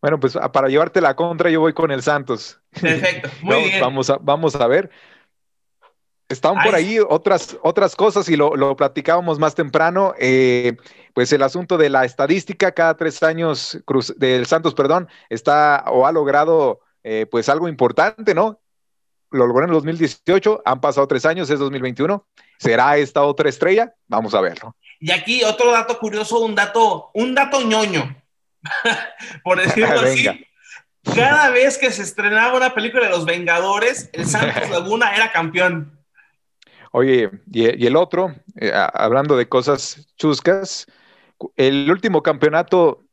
Bueno, 0.00 0.18
pues 0.18 0.36
para 0.52 0.66
llevarte 0.66 1.00
la 1.00 1.14
contra, 1.14 1.50
yo 1.50 1.60
voy 1.60 1.72
con 1.72 1.92
el 1.92 2.02
Santos. 2.02 2.60
Perfecto, 2.72 3.30
muy 3.42 3.62
bien. 3.66 3.80
Vamos 3.80 4.10
a, 4.10 4.18
vamos 4.20 4.56
a 4.56 4.66
ver. 4.66 4.90
Estaban 6.30 6.62
por 6.62 6.74
ahí 6.74 6.98
otras, 7.00 7.58
otras 7.62 7.96
cosas 7.96 8.28
y 8.28 8.36
lo, 8.36 8.56
lo 8.56 8.76
platicábamos 8.76 9.38
más 9.38 9.54
temprano. 9.54 10.14
Eh, 10.18 10.76
pues 11.12 11.32
el 11.32 11.42
asunto 11.42 11.76
de 11.76 11.90
la 11.90 12.04
estadística, 12.04 12.72
cada 12.72 12.96
tres 12.96 13.22
años 13.22 13.78
Cruz, 13.84 14.14
del 14.16 14.46
Santos, 14.46 14.74
perdón, 14.74 15.08
está 15.28 15.84
o 15.88 16.06
ha 16.06 16.12
logrado 16.12 16.80
eh, 17.02 17.26
pues 17.30 17.48
algo 17.48 17.68
importante, 17.68 18.32
¿no? 18.34 18.60
Lo 19.32 19.46
logró 19.46 19.64
en 19.64 19.70
el 19.70 19.74
2018, 19.74 20.62
han 20.64 20.80
pasado 20.80 21.06
tres 21.08 21.26
años, 21.26 21.50
es 21.50 21.58
2021. 21.58 22.24
¿Será 22.58 22.96
esta 22.96 23.22
otra 23.22 23.48
estrella? 23.48 23.94
Vamos 24.06 24.32
a 24.34 24.40
verlo. 24.40 24.76
Y 25.00 25.10
aquí 25.10 25.42
otro 25.44 25.72
dato 25.72 25.98
curioso, 25.98 26.40
un 26.40 26.54
dato, 26.54 27.10
un 27.14 27.34
dato 27.34 27.60
ñoño, 27.60 28.16
por 29.42 29.60
decirlo 29.62 30.00
así. 30.00 30.28
Cada 31.14 31.50
vez 31.50 31.78
que 31.78 31.90
se 31.90 32.02
estrenaba 32.02 32.56
una 32.56 32.74
película 32.74 33.04
de 33.04 33.10
los 33.10 33.24
Vengadores, 33.24 34.10
el 34.12 34.26
Santos 34.26 34.68
Laguna 34.70 35.14
era 35.14 35.32
campeón. 35.32 35.99
Oye, 36.92 37.30
y, 37.50 37.86
el 37.86 37.96
otro, 37.96 38.34
eh, 38.56 38.72
hablando 38.74 39.36
de 39.36 39.48
cosas 39.48 40.08
chuscas, 40.16 40.86
el 41.56 41.90
último 41.90 42.22
campeonato 42.22 43.04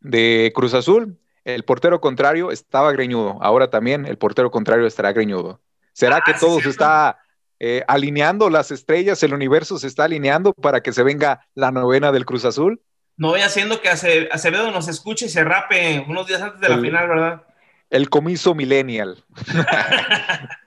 de 0.00 0.52
Cruz 0.54 0.74
Azul, 0.74 1.18
el 1.44 1.64
portero 1.64 2.00
contrario 2.00 2.50
estaba 2.50 2.92
greñudo. 2.92 3.38
Ahora 3.40 3.70
también 3.70 4.06
el 4.06 4.18
portero 4.18 4.50
contrario 4.50 4.86
estará 4.86 5.12
greñudo. 5.12 5.60
¿Será 5.92 6.22
que 6.22 6.32
ah, 6.32 6.36
todo 6.40 6.60
se 6.60 6.70
está 6.70 7.20
eh, 7.60 7.84
alineando 7.86 8.50
las 8.50 8.70
estrellas, 8.72 9.22
el 9.22 9.32
universo 9.32 9.78
se 9.78 9.86
está 9.86 10.04
alineando 10.04 10.52
para 10.52 10.82
que 10.82 10.92
se 10.92 11.04
venga 11.04 11.46
la 11.54 11.70
novena 11.70 12.10
del 12.10 12.26
Cruz 12.26 12.44
Azul? 12.44 12.82
No 13.16 13.28
voy 13.28 13.42
haciendo 13.42 13.80
que 13.80 13.88
Acevedo 13.88 14.72
nos 14.72 14.88
escuche 14.88 15.26
y 15.26 15.28
se 15.28 15.44
rape 15.44 16.04
unos 16.08 16.26
días 16.26 16.42
antes 16.42 16.60
de 16.60 16.68
la 16.68 16.78
final, 16.78 17.08
¿verdad? 17.08 17.42
El 17.90 18.10
comiso 18.10 18.56
millennial. 18.56 19.24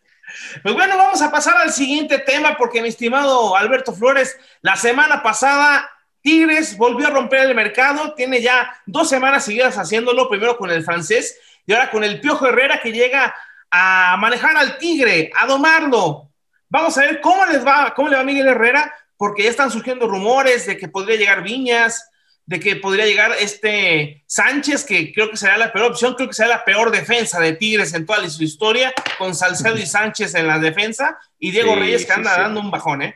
Pues 0.63 0.75
bueno, 0.75 0.98
vamos 0.98 1.22
a 1.22 1.32
pasar 1.32 1.58
al 1.58 1.72
siguiente 1.72 2.20
tema 2.20 2.56
porque 2.58 2.82
mi 2.82 2.89
estimado 2.89 3.56
Alberto 3.56 3.94
Flores, 3.94 4.38
la 4.62 4.75
semana 4.75 5.22
pasada 5.24 5.89
Tigres 6.22 6.77
volvió 6.77 7.08
a 7.08 7.12
romper 7.12 7.41
el 7.41 7.56
mercado, 7.56 8.13
tiene 8.13 8.41
ya 8.41 8.82
dos 8.86 9.10
semanas 9.10 9.46
seguidas 9.46 9.77
haciéndolo, 9.77 10.29
primero 10.29 10.58
con 10.58 10.70
el 10.70 10.84
francés 10.84 11.39
y 11.65 11.74
ahora 11.74 11.91
con 11.91 12.03
el 12.03 12.20
Piojo 12.20 12.48
Herrera 12.48 12.82
que 12.82 12.91
llega 12.91 13.34
a 13.72 14.15
manejar 14.17 14.58
al 14.58 14.77
Tigre, 14.77 15.32
a 15.36 15.46
domarlo. 15.46 16.32
Vamos 16.70 16.98
a 16.98 17.01
ver 17.01 17.22
cómo 17.22 17.46
les 17.46 17.65
va, 17.65 17.94
cómo 17.94 18.10
le 18.10 18.17
va 18.17 18.24
Miguel 18.24 18.48
Herrera, 18.48 18.94
porque 19.15 19.44
ya 19.44 19.50
están 19.50 19.72
surgiendo 19.72 20.08
rumores 20.08 20.65
de 20.65 20.77
que 20.77 20.88
podría 20.88 21.17
llegar 21.17 21.44
Viñas, 21.44 22.10
de 22.48 22.62
que 22.62 22.77
podría 22.77 23.06
llegar 23.06 23.34
este 23.39 24.24
Sánchez, 24.25 24.86
que 24.86 25.13
creo 25.13 25.30
que 25.30 25.38
será 25.38 25.58
la 25.58 25.72
peor 25.72 25.92
opción, 25.92 26.16
creo 26.16 26.30
que 26.30 26.34
será 26.34 26.48
la 26.48 26.66
peor 26.66 26.92
defensa 26.92 27.39
de 27.42 27.54
Tigres 27.54 27.94
en 27.94 28.06
toda 28.06 28.27
su 28.30 28.42
historia, 28.42 28.94
con 29.20 29.36
Salcedo 29.36 29.75
y 29.77 29.86
Sánchez 29.86 30.34
en 30.34 30.48
la 30.48 30.58
defensa, 30.58 31.20
y 31.38 31.51
Diego 31.51 31.75
Reyes 31.75 32.06
que 32.06 32.13
anda 32.13 32.39
dando 32.39 32.62
un 32.62 32.72
bajón, 32.72 33.01
¿eh? 33.01 33.16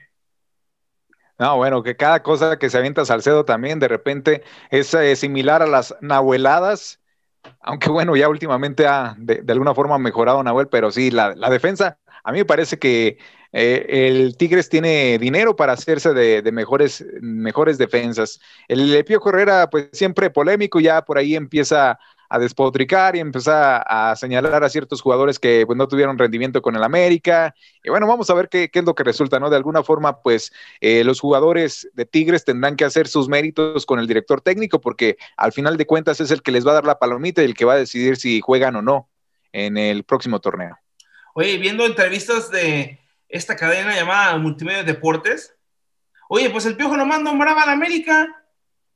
No, 1.40 1.56
bueno, 1.58 1.82
que 1.82 1.96
cada 1.96 2.22
cosa 2.22 2.60
que 2.60 2.70
se 2.70 2.78
avienta 2.78 3.06
Salcedo 3.06 3.46
también 3.46 3.80
de 3.80 3.88
repente 3.88 4.44
es 4.70 4.94
eh, 4.94 5.16
similar 5.16 5.64
a 5.64 5.68
las 5.68 5.96
nahueladas, 6.02 7.00
aunque 7.62 7.90
bueno, 7.90 8.16
ya 8.18 8.28
últimamente 8.28 8.86
ha 8.86 9.16
de, 9.18 9.44
alguna 9.48 9.74
forma 9.74 9.98
mejorado 9.98 10.44
Nahuel, 10.44 10.68
pero 10.68 10.92
sí, 10.92 11.10
la, 11.10 11.34
la 11.36 11.50
defensa, 11.50 11.98
a 12.24 12.32
mí 12.34 12.40
me 12.40 12.46
parece 12.46 12.78
que 12.78 13.18
eh, 13.54 14.08
el 14.08 14.38
Tigres 14.38 14.70
tiene 14.70 15.18
dinero 15.18 15.56
para 15.56 15.74
hacerse 15.74 16.14
de, 16.14 16.50
mejores, 16.52 17.06
mejores 17.22 17.78
defensas. 17.78 18.40
El, 18.68 19.04
Pío 19.06 19.22
Herrera, 19.26 19.70
pues 19.70 19.90
siempre 19.92 20.30
polémico, 20.30 20.80
ya 20.80 21.04
por 21.04 21.18
ahí 21.18 21.36
empieza 21.36 22.00
a 22.30 22.40
despotricar 22.40 23.18
y 23.18 23.20
empieza 23.20 23.82
a 23.82 24.16
señalar 24.16 24.64
a 24.64 24.70
ciertos 24.70 25.02
jugadores 25.02 25.38
que 25.38 25.66
pues, 25.66 25.76
no 25.76 25.90
tuvieron 25.90 26.18
rendimiento 26.18 26.62
con 26.62 26.78
el 26.78 26.84
América. 26.84 27.54
Y 27.84 27.90
bueno, 27.90 28.08
vamos 28.08 28.30
a 28.30 28.34
ver 28.34 28.48
qué, 28.48 28.70
es 28.72 28.84
lo 28.86 28.96
que 28.96 29.04
resulta, 29.04 29.38
¿no? 29.38 29.50
De 29.50 29.58
alguna 29.58 29.84
forma, 29.84 30.22
pues 30.22 30.54
eh, 30.80 31.04
los 31.04 31.20
jugadores 31.20 31.90
de 31.94 32.06
Tigres 32.06 32.46
tendrán 32.46 32.78
que 32.78 32.86
hacer 32.86 33.10
sus 33.10 33.28
méritos 33.28 33.86
con 33.86 34.00
el 34.00 34.08
director 34.08 34.40
técnico, 34.40 34.80
porque 34.80 35.18
al 35.36 35.52
final 35.52 35.76
de 35.76 35.86
cuentas 35.86 36.22
es 36.22 36.32
el 36.32 36.42
que 36.42 36.54
les 36.54 36.66
va 36.66 36.72
a 36.72 36.76
dar 36.76 36.86
la 36.86 37.00
palomita 37.00 37.42
y 37.42 37.46
el 37.46 37.54
que 37.54 37.66
va 37.66 37.74
a 37.74 37.78
decidir 37.78 38.16
si 38.16 38.40
juegan 38.40 38.78
o 38.78 38.82
no 38.82 39.10
en 39.52 39.78
el 39.78 40.06
próximo 40.06 40.40
torneo. 40.40 40.78
Oye, 41.34 41.58
viendo 41.58 41.86
entrevistas 41.86 42.50
de, 42.50 43.01
esta 43.32 43.56
cadena 43.56 43.96
llamada 43.96 44.38
Multimedia 44.38 44.84
Deportes. 44.84 45.56
Oye, 46.30 46.50
pues 46.50 46.66
el 46.66 46.76
Piojo 46.76 46.98
nomás 46.98 47.22
nombraba 47.22 47.64
a 47.64 47.66
la 47.66 47.72
América. 47.72 48.28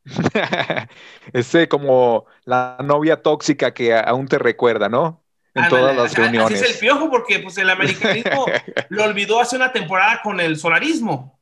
Ese 1.34 1.68
como 1.68 2.25
la 2.44 2.77
novia 2.84 3.22
tóxica 3.22 3.74
que 3.74 3.96
aún 3.96 4.27
te 4.27 4.38
recuerda, 4.38 4.89
¿no? 4.89 5.24
En 5.54 5.70
todas 5.70 5.96
las 5.96 6.13
reuniones. 6.13 6.60
Así 6.60 6.65
es 6.65 6.74
el 6.74 6.80
Piojo 6.80 7.10
porque 7.10 7.39
pues 7.39 7.58
el 7.58 7.70
americanismo 7.70 8.46
lo 8.89 9.04
olvidó 9.06 9.39
hace 9.39 9.56
una 9.56 9.72
temporada 9.72 10.22
con 10.22 10.39
el 10.39 10.58
solarismo. 10.58 11.39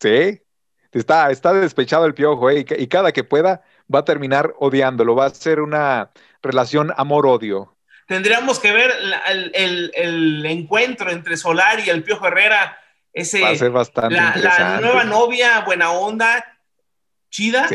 Sí, 0.00 0.42
está, 0.92 1.30
está 1.30 1.54
despechado 1.54 2.04
el 2.04 2.14
Piojo 2.14 2.50
eh, 2.50 2.66
y 2.78 2.86
cada 2.88 3.12
que 3.12 3.24
pueda 3.24 3.62
va 3.92 4.00
a 4.00 4.04
terminar 4.04 4.54
odiándolo, 4.58 5.14
va 5.14 5.26
a 5.26 5.30
ser 5.30 5.60
una 5.60 6.10
relación 6.42 6.92
amor-odio 6.96 7.75
tendríamos 8.06 8.58
que 8.58 8.72
ver 8.72 8.92
el, 9.54 10.44
encuentro 10.46 11.10
entre 11.10 11.36
Solar 11.36 11.80
y 11.80 11.90
el 11.90 12.02
Piojo 12.02 12.26
Herrera. 12.26 12.78
Ese, 13.12 13.40
Va 13.40 13.50
a 13.50 13.56
ser 13.56 13.70
bastante 13.70 14.14
la, 14.14 14.78
nueva 14.80 15.04
novia, 15.04 15.60
buena 15.60 15.90
onda, 15.90 16.44
chida, 17.30 17.66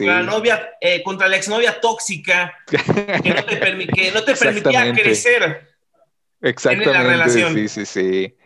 La 0.00 0.22
novia, 0.22 0.72
eh, 0.80 1.02
contra 1.02 1.28
la 1.28 1.36
exnovia 1.36 1.80
tóxica 1.80 2.54
que 2.66 2.78
no 3.34 3.44
te, 4.24 4.36
permitía 4.36 4.92
crecer 4.92 5.70
Exactamente, 6.42 6.90
en 6.90 6.96
la 6.96 7.02
relación. 7.02 7.54
Sí, 7.54 7.68
sí, 7.68 7.86
sí. 7.86 8.36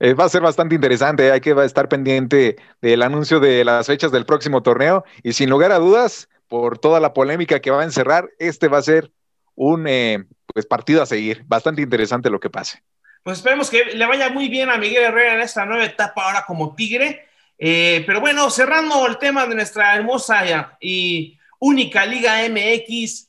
Eh, 0.00 0.14
va 0.14 0.24
a 0.24 0.28
ser 0.28 0.42
bastante 0.42 0.74
interesante, 0.74 1.30
hay 1.30 1.40
que 1.40 1.54
estar 1.64 1.88
pendiente 1.88 2.56
del 2.82 3.02
anuncio 3.02 3.40
de 3.40 3.64
las 3.64 3.86
fechas 3.86 4.10
del 4.10 4.26
próximo 4.26 4.62
torneo 4.62 5.04
y 5.22 5.32
sin 5.32 5.48
lugar 5.48 5.72
a 5.72 5.78
dudas, 5.78 6.28
por 6.48 6.78
toda 6.78 7.00
la 7.00 7.14
polémica 7.14 7.60
que 7.60 7.70
va 7.70 7.80
a 7.80 7.84
encerrar, 7.84 8.28
este 8.38 8.68
va 8.68 8.78
a 8.78 8.82
ser 8.82 9.10
un 9.54 9.86
eh, 9.88 10.24
pues, 10.54 10.64
partido 10.64 11.02
a 11.02 11.06
seguir. 11.06 11.44
Bastante 11.46 11.82
interesante 11.82 12.30
lo 12.30 12.40
que 12.40 12.48
pase. 12.48 12.82
Pues 13.22 13.38
esperemos 13.38 13.68
que 13.68 13.84
le 13.84 14.06
vaya 14.06 14.30
muy 14.30 14.48
bien 14.48 14.70
a 14.70 14.78
Miguel 14.78 15.04
Herrera 15.04 15.34
en 15.34 15.40
esta 15.40 15.66
nueva 15.66 15.84
etapa 15.84 16.24
ahora 16.24 16.44
como 16.46 16.74
Tigre. 16.74 17.26
Eh, 17.58 18.02
pero 18.06 18.20
bueno, 18.20 18.48
cerrando 18.50 19.06
el 19.06 19.18
tema 19.18 19.46
de 19.46 19.54
nuestra 19.54 19.94
hermosa 19.96 20.76
y 20.80 21.38
única 21.58 22.06
Liga 22.06 22.36
MX, 22.48 23.28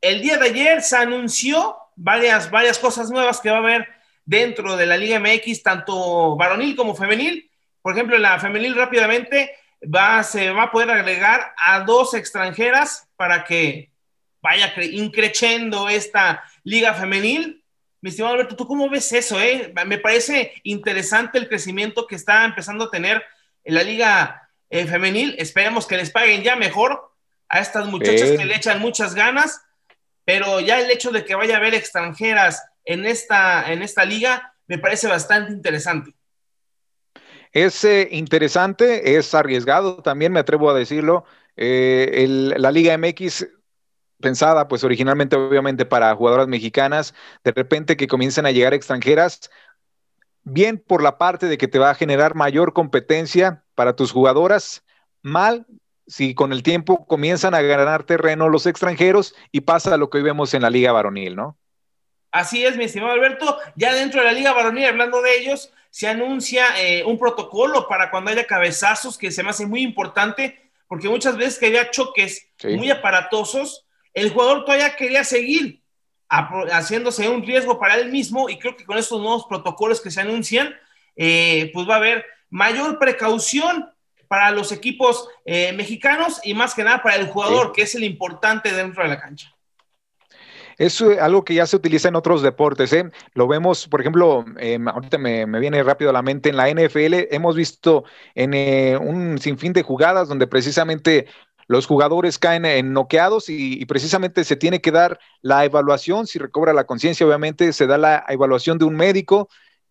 el 0.00 0.20
día 0.20 0.38
de 0.38 0.46
ayer 0.46 0.82
se 0.82 0.96
anunció 0.96 1.76
varias, 1.96 2.50
varias 2.50 2.78
cosas 2.78 3.10
nuevas 3.10 3.40
que 3.40 3.50
va 3.50 3.56
a 3.56 3.60
haber 3.60 3.88
dentro 4.24 4.76
de 4.76 4.86
la 4.86 4.96
Liga 4.96 5.20
MX, 5.20 5.62
tanto 5.62 6.36
varonil 6.36 6.74
como 6.74 6.94
femenil. 6.94 7.50
Por 7.82 7.92
ejemplo, 7.92 8.18
la 8.18 8.40
femenil 8.40 8.74
rápidamente 8.74 9.54
va, 9.82 10.22
se 10.22 10.50
va 10.50 10.64
a 10.64 10.70
poder 10.70 10.90
agregar 10.90 11.52
a 11.56 11.80
dos 11.80 12.14
extranjeras 12.14 13.08
para 13.16 13.44
que 13.44 13.90
vaya 14.40 14.72
increciendo 14.90 15.88
esta 15.88 16.42
liga 16.64 16.94
femenil. 16.94 17.64
Mi 18.00 18.10
estimado 18.10 18.34
Alberto, 18.34 18.56
¿tú 18.56 18.66
cómo 18.66 18.88
ves 18.90 19.12
eso? 19.12 19.40
Eh? 19.40 19.72
Me 19.86 19.98
parece 19.98 20.52
interesante 20.64 21.38
el 21.38 21.48
crecimiento 21.48 22.06
que 22.06 22.16
está 22.16 22.44
empezando 22.44 22.84
a 22.84 22.90
tener 22.90 23.22
en 23.62 23.74
la 23.74 23.82
liga 23.82 24.50
eh, 24.68 24.86
femenil. 24.86 25.36
Esperemos 25.38 25.86
que 25.86 25.96
les 25.96 26.10
paguen 26.10 26.42
ya 26.42 26.56
mejor 26.56 27.12
a 27.48 27.60
estas 27.60 27.86
muchachas 27.86 28.32
que 28.32 28.44
le 28.44 28.56
echan 28.56 28.80
muchas 28.80 29.14
ganas, 29.14 29.62
pero 30.24 30.60
ya 30.60 30.80
el 30.80 30.90
hecho 30.90 31.12
de 31.12 31.24
que 31.24 31.34
vaya 31.34 31.54
a 31.54 31.58
haber 31.58 31.74
extranjeras 31.74 32.62
en 32.84 33.06
esta, 33.06 33.72
en 33.72 33.82
esta 33.82 34.04
liga 34.04 34.54
me 34.66 34.78
parece 34.78 35.06
bastante 35.06 35.52
interesante. 35.52 36.12
Es 37.52 37.84
eh, 37.84 38.08
interesante, 38.10 39.16
es 39.16 39.32
arriesgado 39.34 40.02
también, 40.02 40.32
me 40.32 40.40
atrevo 40.40 40.70
a 40.70 40.74
decirlo. 40.74 41.24
Eh, 41.56 42.26
la 42.56 42.72
Liga 42.72 42.98
MX 42.98 43.46
pensada 44.24 44.66
pues 44.66 44.82
originalmente 44.82 45.36
obviamente 45.36 45.84
para 45.84 46.14
jugadoras 46.16 46.48
mexicanas, 46.48 47.14
de 47.44 47.52
repente 47.52 47.96
que 47.96 48.08
comiencen 48.08 48.46
a 48.46 48.50
llegar 48.50 48.74
extranjeras, 48.74 49.50
bien 50.42 50.78
por 50.78 51.02
la 51.02 51.18
parte 51.18 51.46
de 51.46 51.58
que 51.58 51.68
te 51.68 51.78
va 51.78 51.90
a 51.90 51.94
generar 51.94 52.34
mayor 52.34 52.72
competencia 52.72 53.62
para 53.74 53.94
tus 53.94 54.12
jugadoras, 54.12 54.82
mal 55.22 55.66
si 56.06 56.34
con 56.34 56.52
el 56.52 56.62
tiempo 56.62 57.06
comienzan 57.06 57.54
a 57.54 57.62
ganar 57.62 58.04
terreno 58.04 58.48
los 58.48 58.66
extranjeros 58.66 59.34
y 59.52 59.62
pasa 59.62 59.96
lo 59.96 60.10
que 60.10 60.18
hoy 60.18 60.24
vemos 60.24 60.52
en 60.54 60.62
la 60.62 60.70
liga 60.70 60.92
varonil, 60.92 61.36
¿no? 61.36 61.56
Así 62.30 62.64
es, 62.64 62.76
mi 62.76 62.84
estimado 62.84 63.12
Alberto. 63.12 63.58
Ya 63.76 63.94
dentro 63.94 64.20
de 64.20 64.26
la 64.26 64.32
liga 64.32 64.52
varonil, 64.52 64.86
hablando 64.86 65.22
de 65.22 65.38
ellos, 65.38 65.72
se 65.90 66.08
anuncia 66.08 66.64
eh, 66.82 67.04
un 67.04 67.18
protocolo 67.18 67.86
para 67.86 68.10
cuando 68.10 68.30
haya 68.32 68.46
cabezazos 68.46 69.16
que 69.16 69.30
se 69.30 69.42
me 69.44 69.50
hace 69.50 69.66
muy 69.66 69.82
importante, 69.82 70.72
porque 70.88 71.08
muchas 71.08 71.36
veces 71.36 71.58
que 71.58 71.66
había 71.66 71.90
choques 71.90 72.48
muy 72.64 72.90
aparatosos, 72.90 73.83
el 74.14 74.30
jugador 74.30 74.64
todavía 74.64 74.96
quería 74.96 75.24
seguir 75.24 75.82
haciéndose 76.28 77.28
un 77.28 77.44
riesgo 77.44 77.78
para 77.78 77.96
él 77.96 78.10
mismo 78.10 78.48
y 78.48 78.58
creo 78.58 78.76
que 78.76 78.84
con 78.84 78.98
estos 78.98 79.20
nuevos 79.20 79.46
protocolos 79.46 80.00
que 80.00 80.10
se 80.10 80.20
anuncian, 80.20 80.74
eh, 81.16 81.70
pues 81.72 81.88
va 81.88 81.94
a 81.94 81.98
haber 81.98 82.24
mayor 82.50 82.98
precaución 82.98 83.90
para 84.28 84.50
los 84.50 84.72
equipos 84.72 85.28
eh, 85.44 85.72
mexicanos 85.72 86.40
y 86.42 86.54
más 86.54 86.74
que 86.74 86.84
nada 86.84 87.02
para 87.02 87.16
el 87.16 87.28
jugador, 87.28 87.72
que 87.72 87.82
es 87.82 87.94
el 87.94 88.04
importante 88.04 88.72
dentro 88.72 89.02
de 89.02 89.10
la 89.10 89.20
cancha. 89.20 89.54
Es 90.76 91.00
eh, 91.00 91.20
algo 91.20 91.44
que 91.44 91.54
ya 91.54 91.66
se 91.66 91.76
utiliza 91.76 92.08
en 92.08 92.16
otros 92.16 92.42
deportes. 92.42 92.92
¿eh? 92.92 93.10
Lo 93.34 93.46
vemos, 93.46 93.86
por 93.86 94.00
ejemplo, 94.00 94.44
ahorita 94.92 95.18
me, 95.18 95.46
viene 95.60 95.82
rápido 95.84 96.10
a 96.10 96.12
la 96.12 96.22
mente, 96.22 96.48
en 96.48 96.56
la 96.56 96.68
NFL 96.68 97.32
hemos 97.32 97.54
visto 97.54 98.04
en 98.34 98.54
un 99.00 99.38
sinfín 99.38 99.72
de 99.72 99.82
jugadas 99.82 100.28
donde 100.28 100.48
precisamente 100.48 101.26
los 101.66 101.86
jugadores 101.86 102.38
caen 102.38 102.64
en 102.64 102.92
noqueados 102.92 103.48
y, 103.48 103.84
precisamente 103.86 104.44
se 104.44 104.56
tiene 104.56 104.80
que 104.80 104.90
dar 104.90 105.18
la 105.42 105.64
evaluación, 105.64 106.26
si 106.26 106.38
recobra 106.38 106.72
la 106.72 106.84
conciencia, 106.84 107.26
obviamente 107.26 107.72
se 107.72 107.86
da 107.86 107.98
la 107.98 108.24
evaluación 108.28 108.78
de 108.78 108.84
un 108.84 108.96
médico 108.96 109.48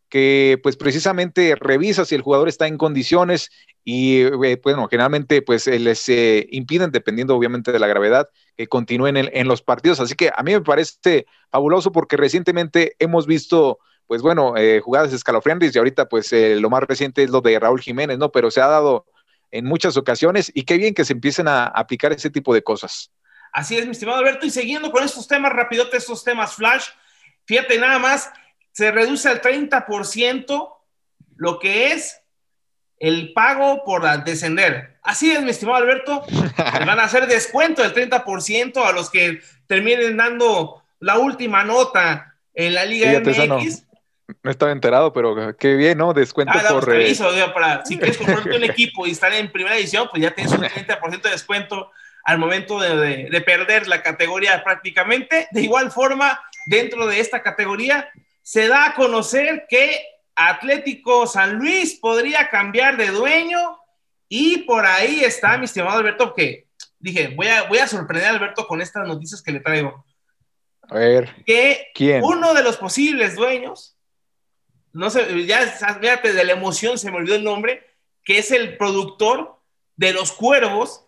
que 0.10 0.60
pues 0.62 0.77
precisamente 0.77 1.56
revisa 1.56 2.06
si 2.06 2.13
el 2.13 2.22
jugador 2.22 2.48
está 2.48 2.68
en 2.68 2.77
condiciones 2.77 3.50
y 3.84 4.22
eh, 4.22 4.60
bueno, 4.62 4.88
generalmente 4.88 5.42
pues 5.42 5.65
eh, 5.65 5.80
les 5.80 6.08
eh, 6.08 6.48
impiden, 6.51 6.92
dependiendo 6.92 7.36
obviamente 7.36 7.72
de 7.72 7.80
la 7.80 7.88
gravedad, 7.88 8.30
que 8.56 8.68
continúen 8.68 9.18
en, 9.18 9.48
los 9.48 9.63
partidos. 9.63 10.00
Así 10.00 10.13
que 10.13 10.30
a 10.36 10.44
mí 10.44 10.51
me 10.51 10.62
parece 10.62 11.25
fabuloso 11.50 11.92
porque 11.92 12.15
recientemente 12.15 12.96
hemos 13.00 13.25
visto 13.25 13.80
pues 14.06 14.22
bueno, 14.22 14.53
jugadas 14.84 15.13
escalofriantes 15.13 15.74
y 15.74 15.80
ahorita 15.80 16.08
pues 16.08 16.32
lo 16.32 16.70
más 16.70 16.84
reciente 16.84 17.24
es 17.24 17.32
lo 17.32 17.42
de 17.42 17.58
Raúl 17.58 17.82
Jiménez, 17.82 18.20
¿no? 18.20 18.32
Pero 18.32 18.51
se 18.51 18.62
ha 18.62 18.68
dado 18.68 19.06
en 19.53 19.65
muchas 19.65 19.95
ocasiones 19.98 20.51
y 20.53 20.63
qué 20.63 20.77
bien 20.77 20.95
que 20.95 21.05
se 21.05 21.13
empiecen 21.13 21.48
a 21.48 21.65
aplicar 21.65 22.12
ese 22.12 22.31
tipo 22.31 22.55
de 22.55 22.63
cosas. 22.63 23.12
Así 23.51 23.77
es, 23.77 23.86
mi 23.86 23.91
estimado 23.91 24.17
Alberto, 24.17 24.48
y 24.48 24.50
siguiendo 24.50 24.91
con 24.91 25.03
estos 25.03 25.27
temas 25.27 25.53
rapidote, 25.53 25.95
estos 25.95 26.24
temas 26.24 26.55
flash, 26.55 26.88
fíjate 27.45 27.77
nada 27.77 28.00
más, 28.00 28.31
se 28.72 28.91
reduce 28.91 29.29
al 29.29 29.41
30% 29.41 30.75
lo 31.36 31.60
que 31.60 31.91
es 31.91 32.19
el 32.98 33.31
pago 33.33 33.83
por 33.83 34.24
descender. 34.24 34.98
Así 35.03 35.29
es, 35.31 35.43
mi 35.43 35.51
estimado 35.51 35.77
Alberto, 35.77 36.25
van 36.57 37.00
a 37.00 37.03
hacer 37.03 37.27
descuento 37.27 37.83
del 37.83 37.93
30% 37.93 38.83
a 38.83 38.91
los 38.91 39.12
que 39.12 39.39
terminen 39.67 40.17
dando 40.17 40.81
la 41.00 41.19
última 41.19 41.63
nota 41.63 42.36
en 42.55 42.74
la 42.74 42.86
Liga 42.86 43.19
MX. 43.19 43.83
No 44.42 44.51
estaba 44.51 44.72
enterado, 44.72 45.12
pero 45.12 45.56
qué 45.58 45.75
bien, 45.75 45.98
¿no? 45.98 46.13
Descuento 46.13 46.53
ah, 46.56 46.70
por... 46.70 46.86
Pues 46.86 47.22
para, 47.53 47.86
si 47.86 47.98
quieres 47.98 48.18
comprarte 48.18 48.56
un 48.56 48.63
equipo 48.70 49.06
y 49.06 49.12
estar 49.12 49.34
en 49.34 49.51
primera 49.51 49.75
edición, 49.75 50.08
pues 50.10 50.22
ya 50.22 50.32
tienes 50.32 50.53
un 50.53 50.62
30% 50.62 51.22
de 51.22 51.30
descuento 51.30 51.92
al 52.24 52.38
momento 52.38 52.80
de, 52.80 53.30
de, 53.30 53.42
perder 53.42 53.88
la 53.88 54.01
categoría 54.01 54.63
prácticamente. 54.63 55.48
De 55.51 55.62
igual 55.62 55.92
forma, 55.92 56.42
dentro 56.65 57.06
de 57.06 57.20
esta 57.20 57.42
categoría, 57.42 58.10
se 58.42 58.68
da 58.70 58.88
a 58.88 58.94
conocer 58.94 59.65
que 59.68 60.06
Atlético 60.36 61.27
San 61.27 61.58
Luis 61.58 61.96
podría 62.00 62.50
cambiar 62.50 62.98
de 62.98 63.08
dueño 63.08 63.77
y 64.30 64.60
por 64.60 64.86
ahí 64.86 65.22
está 65.24 65.58
mi 65.58 65.65
estimado 65.65 66.00
Alberto 66.00 66.34
que 66.34 66.68
dije, 67.03 67.34
voy 67.36 67.48
a, 67.48 67.63
voy 67.63 67.80
a 67.80 67.88
sorprender 67.88 68.27
a 68.27 68.32
Alberto 68.32 68.65
con 68.65 68.82
estas 68.82 69.06
noticias 69.08 69.42
que 69.42 69.51
le 69.51 69.60
traigo. 69.60 70.06
A 70.89 70.96
ver. 70.96 71.44
Que 71.46 71.92
uno 72.22 72.53
de 72.53 72.63
los 72.63 72.77
posibles 72.77 73.36
dueños, 73.36 73.98
no 74.93 75.09
sé, 75.09 75.45
ya 75.45 75.65
fíjate, 76.00 76.33
de 76.33 76.43
la 76.45 76.53
emoción 76.53 76.97
se 76.97 77.12
me 77.12 77.17
olvidó 77.17 77.35
el 77.35 77.43
nombre, 77.43 77.85
que 78.23 78.38
es 78.38 78.51
el 78.51 78.77
productor 78.77 79.59
de 79.95 80.13
los 80.13 80.31
cuervos, 80.31 81.05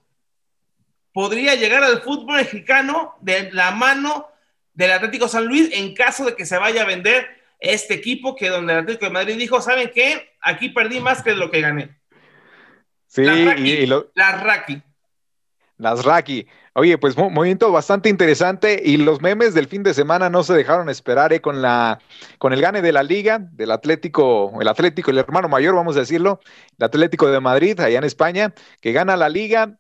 podría 1.14 1.56
llegar 1.56 1.84
al 1.84 2.02
fútbol 2.02 2.38
mexicano 2.38 3.16
de 3.22 3.52
la 3.52 3.72
mano 3.72 4.28
del 4.74 4.92
Atlético 4.92 5.28
San 5.28 5.46
Luis 5.46 5.70
en 5.72 5.94
caso 5.94 6.26
de 6.26 6.36
que 6.36 6.46
se 6.46 6.58
vaya 6.58 6.82
a 6.82 6.86
vender 6.86 7.28
este 7.60 7.94
equipo 7.94 8.36
que 8.36 8.50
donde 8.50 8.74
el 8.74 8.80
Atlético 8.80 9.06
de 9.06 9.12
Madrid 9.12 9.38
dijo, 9.38 9.62
¿saben 9.62 9.92
qué? 9.94 10.36
Aquí 10.42 10.70
perdí 10.70 11.00
más 11.00 11.24
que 11.24 11.34
lo 11.34 11.50
que 11.50 11.62
gané. 11.62 11.98
Sí, 13.08 13.22
y, 13.22 13.86
la 13.86 14.32
Raki. 14.34 14.82
Las 15.78 16.04
Raki. 16.04 16.46
Oye, 16.78 16.98
pues 16.98 17.16
movimiento 17.16 17.72
bastante 17.72 18.10
interesante 18.10 18.82
y 18.84 18.98
los 18.98 19.22
memes 19.22 19.54
del 19.54 19.68
fin 19.68 19.82
de 19.82 19.94
semana 19.94 20.30
no 20.30 20.44
se 20.44 20.54
dejaron 20.54 20.90
esperar 20.90 21.32
¿eh? 21.32 21.40
con, 21.40 21.62
la, 21.62 22.00
con 22.38 22.52
el 22.52 22.60
gane 22.60 22.82
de 22.82 22.92
la 22.92 23.02
liga, 23.02 23.40
del 23.40 23.72
Atlético, 23.72 24.60
el 24.60 24.68
Atlético, 24.68 25.10
el 25.10 25.20
hermano 25.20 25.48
mayor, 25.48 25.74
vamos 25.74 25.96
a 25.96 26.02
decirlo, 26.02 26.42
el 26.78 26.84
Atlético 26.84 27.30
de 27.30 27.40
Madrid, 27.40 27.80
allá 27.80 27.98
en 27.98 28.04
España, 28.04 28.54
que 28.82 28.92
gana 28.92 29.16
la 29.16 29.30
liga, 29.30 29.80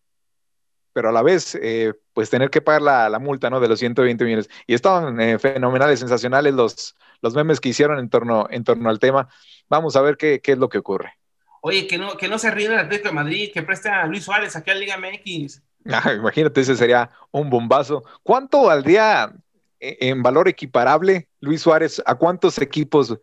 pero 0.93 1.09
a 1.09 1.11
la 1.11 1.21
vez, 1.21 1.59
eh, 1.61 1.91
pues 2.13 2.29
tener 2.29 2.49
que 2.49 2.61
pagar 2.61 2.81
la, 3.11 3.19
multa, 3.19 3.49
¿no? 3.49 3.59
De 3.59 3.67
los 3.67 3.79
120 3.79 4.23
millones. 4.23 4.49
Y 4.65 4.73
estaban 4.73 5.19
eh, 5.19 5.37
fenomenales, 5.37 5.99
sensacionales 5.99 6.53
los, 6.53 6.95
los 7.21 7.35
memes 7.35 7.59
que 7.59 7.67
hicieron 7.67 7.99
en 7.99 8.09
torno, 8.09 8.47
en 8.49 8.63
torno 8.63 8.89
al 8.89 8.99
tema. 8.99 9.27
Vamos 9.67 9.97
a 9.97 10.01
ver 10.01 10.15
qué, 10.15 10.39
qué 10.41 10.53
es 10.53 10.57
lo 10.57 10.69
que 10.69 10.77
ocurre. 10.77 11.11
Oye, 11.59 11.87
que 11.87 11.97
no, 11.97 12.15
que 12.15 12.29
no 12.29 12.39
se 12.39 12.51
ríe 12.51 12.67
el 12.67 12.79
Atlético 12.79 13.09
de 13.09 13.15
Madrid, 13.15 13.51
que 13.53 13.63
preste 13.63 13.89
a 13.89 14.05
Luis 14.05 14.23
Suárez 14.23 14.55
aquí 14.55 14.71
a 14.71 14.75
Liga 14.75 14.97
MX. 14.97 15.61
Ah, 15.91 16.13
imagínate, 16.13 16.61
ese 16.61 16.75
sería 16.75 17.11
un 17.31 17.49
bombazo. 17.49 18.03
¿Cuánto 18.23 18.63
valdría 18.63 19.31
eh, 19.79 19.97
en 20.01 20.23
valor 20.23 20.47
equiparable 20.47 21.29
Luis 21.41 21.61
Suárez? 21.61 22.01
¿A 22.05 22.15
cuántos 22.15 22.57
equipos 22.59 23.15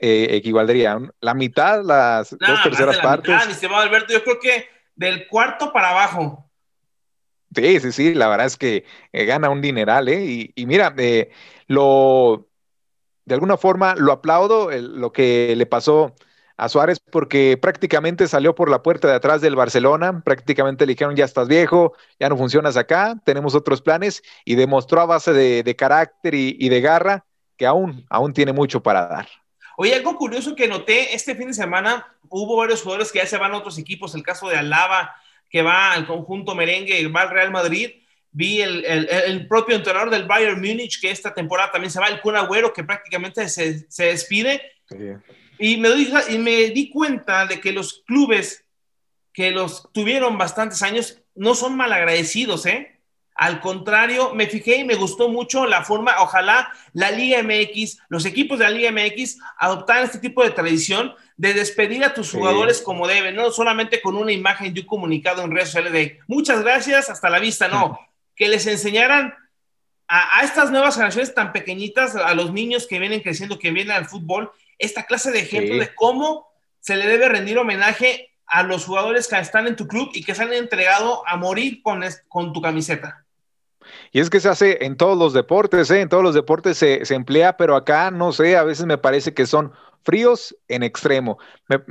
eh, 0.00 0.26
equivaldría? 0.30 0.98
¿La 1.20 1.34
mitad? 1.34 1.82
¿Las 1.84 2.30
dos 2.30 2.62
terceras 2.62 2.98
partes? 2.98 3.46
Mi 3.46 3.52
estimado 3.52 3.82
Alberto, 3.82 4.12
yo 4.12 4.24
creo 4.24 4.40
que 4.40 4.66
del 4.96 5.28
cuarto 5.28 5.72
para 5.72 5.90
abajo. 5.90 6.50
Sí, 7.54 7.80
sí, 7.80 7.92
sí, 7.92 8.14
la 8.14 8.28
verdad 8.28 8.46
es 8.46 8.56
que 8.56 8.84
eh, 9.12 9.24
gana 9.24 9.48
un 9.48 9.62
dineral, 9.62 10.08
¿eh? 10.08 10.24
Y, 10.24 10.52
y 10.54 10.66
mira, 10.66 10.94
lo, 11.66 12.48
de 13.24 13.34
alguna 13.34 13.56
forma 13.56 13.94
lo 13.94 14.12
aplaudo, 14.12 14.70
lo 14.70 15.12
que 15.12 15.54
le 15.56 15.66
pasó 15.66 16.14
a 16.58 16.68
Suárez 16.68 16.98
porque 16.98 17.56
prácticamente 17.56 18.26
salió 18.26 18.54
por 18.54 18.68
la 18.68 18.82
puerta 18.82 19.06
de 19.06 19.14
atrás 19.14 19.40
del 19.40 19.54
Barcelona, 19.54 20.22
prácticamente 20.24 20.84
le 20.84 20.92
dijeron 20.92 21.14
ya 21.14 21.24
estás 21.24 21.46
viejo, 21.46 21.94
ya 22.18 22.28
no 22.28 22.36
funcionas 22.36 22.76
acá, 22.76 23.16
tenemos 23.24 23.54
otros 23.54 23.80
planes 23.80 24.22
y 24.44 24.56
demostró 24.56 25.00
a 25.00 25.06
base 25.06 25.32
de, 25.32 25.76
carácter 25.76 26.34
y, 26.34 26.68
de 26.68 26.80
garra 26.80 27.24
que 27.56 27.64
aún, 27.64 28.04
aún 28.10 28.32
tiene 28.32 28.52
mucho 28.52 28.82
para 28.82 29.06
dar. 29.06 29.28
Oye, 29.76 29.94
algo 29.94 30.16
curioso 30.16 30.56
que 30.56 30.66
noté 30.66 31.14
este 31.14 31.36
fin 31.36 31.46
de 31.46 31.54
semana, 31.54 32.04
hubo 32.28 32.56
varios 32.56 32.82
jugadores 32.82 33.12
que 33.12 33.20
ya 33.20 33.26
se 33.26 33.38
van 33.38 33.52
a 33.52 33.58
otros 33.58 33.78
equipos, 33.78 34.16
el 34.16 34.24
caso 34.24 34.48
de 34.48 34.56
Alaba, 34.56 35.14
que 35.48 35.62
va 35.62 35.92
al 35.92 36.08
conjunto 36.08 36.56
merengue, 36.56 37.06
va 37.06 37.22
al 37.22 37.30
Real 37.30 37.52
Madrid, 37.52 37.90
vi 38.32 38.62
el, 38.62 39.46
propio 39.46 39.76
entrenador 39.76 40.10
del 40.10 40.26
Bayern 40.26 40.60
Múnich, 40.60 41.00
que 41.00 41.12
esta 41.12 41.32
temporada 41.32 41.70
también 41.70 41.92
se 41.92 42.00
va, 42.00 42.08
el 42.08 42.20
Kun 42.20 42.34
Agüero, 42.34 42.72
que 42.72 42.82
prácticamente 42.82 43.48
se, 43.48 43.88
se 43.88 44.04
despide. 44.06 44.60
Sí. 44.88 44.96
Y 45.58 45.76
me, 45.76 45.88
doy, 45.88 46.12
y 46.28 46.38
me 46.38 46.70
di 46.70 46.90
cuenta 46.90 47.46
de 47.46 47.60
que 47.60 47.72
los 47.72 48.02
clubes 48.06 48.64
que 49.32 49.50
los 49.52 49.88
tuvieron 49.92 50.36
bastantes 50.36 50.82
años 50.82 51.22
no 51.34 51.54
son 51.54 51.76
malagradecidos, 51.76 52.66
¿eh? 52.66 52.98
Al 53.38 53.60
contrario, 53.60 54.34
me 54.34 54.48
fijé 54.48 54.78
y 54.78 54.84
me 54.84 54.96
gustó 54.96 55.28
mucho 55.28 55.64
la 55.64 55.84
forma, 55.84 56.16
ojalá 56.18 56.72
la 56.92 57.12
Liga 57.12 57.40
MX, 57.40 57.98
los 58.08 58.24
equipos 58.24 58.58
de 58.58 58.64
la 58.64 58.70
Liga 58.72 58.90
MX 58.90 59.38
adoptaran 59.58 60.02
este 60.02 60.18
tipo 60.18 60.42
de 60.42 60.50
tradición 60.50 61.14
de 61.36 61.54
despedir 61.54 62.02
a 62.02 62.14
tus 62.14 62.32
jugadores 62.32 62.82
como 62.82 63.06
deben, 63.06 63.36
no 63.36 63.52
solamente 63.52 64.02
con 64.02 64.16
una 64.16 64.32
imagen 64.32 64.76
y 64.76 64.80
un 64.80 64.86
comunicado 64.86 65.44
en 65.44 65.52
redes 65.52 65.68
sociales 65.68 65.92
de 65.92 66.18
muchas 66.26 66.62
gracias, 66.62 67.08
hasta 67.08 67.30
la 67.30 67.38
vista, 67.38 67.68
no, 67.68 67.96
que 68.34 68.48
les 68.48 68.66
enseñaran 68.66 69.32
a, 70.08 70.40
a 70.40 70.42
estas 70.42 70.72
nuevas 70.72 70.94
generaciones 70.94 71.32
tan 71.32 71.52
pequeñitas, 71.52 72.16
a 72.16 72.34
los 72.34 72.52
niños 72.52 72.88
que 72.88 72.98
vienen 72.98 73.20
creciendo, 73.20 73.60
que 73.60 73.70
vienen 73.70 73.92
al 73.92 74.06
fútbol, 74.06 74.50
esta 74.78 75.04
clase 75.04 75.30
de 75.30 75.40
ejemplo 75.40 75.76
de 75.76 75.94
cómo 75.94 76.48
se 76.80 76.96
le 76.96 77.06
debe 77.06 77.28
rendir 77.28 77.58
homenaje 77.58 78.34
a 78.46 78.62
los 78.62 78.86
jugadores 78.86 79.28
que 79.28 79.38
están 79.38 79.66
en 79.66 79.76
tu 79.76 79.86
club 79.86 80.10
y 80.14 80.24
que 80.24 80.34
se 80.34 80.42
han 80.42 80.52
entregado 80.52 81.26
a 81.26 81.36
morir 81.36 81.82
con, 81.82 82.02
con 82.28 82.52
tu 82.52 82.62
camiseta. 82.62 83.24
Y 84.12 84.20
es 84.20 84.30
que 84.30 84.40
se 84.40 84.48
hace 84.48 84.84
en 84.84 84.96
todos 84.96 85.16
los 85.18 85.32
deportes, 85.32 85.90
¿eh? 85.90 86.00
en 86.00 86.08
todos 86.08 86.22
los 86.22 86.34
deportes 86.34 86.78
se, 86.78 87.02
emplea, 87.14 87.56
pero 87.56 87.76
acá 87.76 88.10
no 88.10 88.32
sé, 88.32 88.56
a 88.56 88.64
veces 88.64 88.86
me 88.86 88.98
parece 88.98 89.34
que 89.34 89.46
son 89.46 89.72
fríos 90.02 90.56
en 90.68 90.82
extremo. 90.82 91.38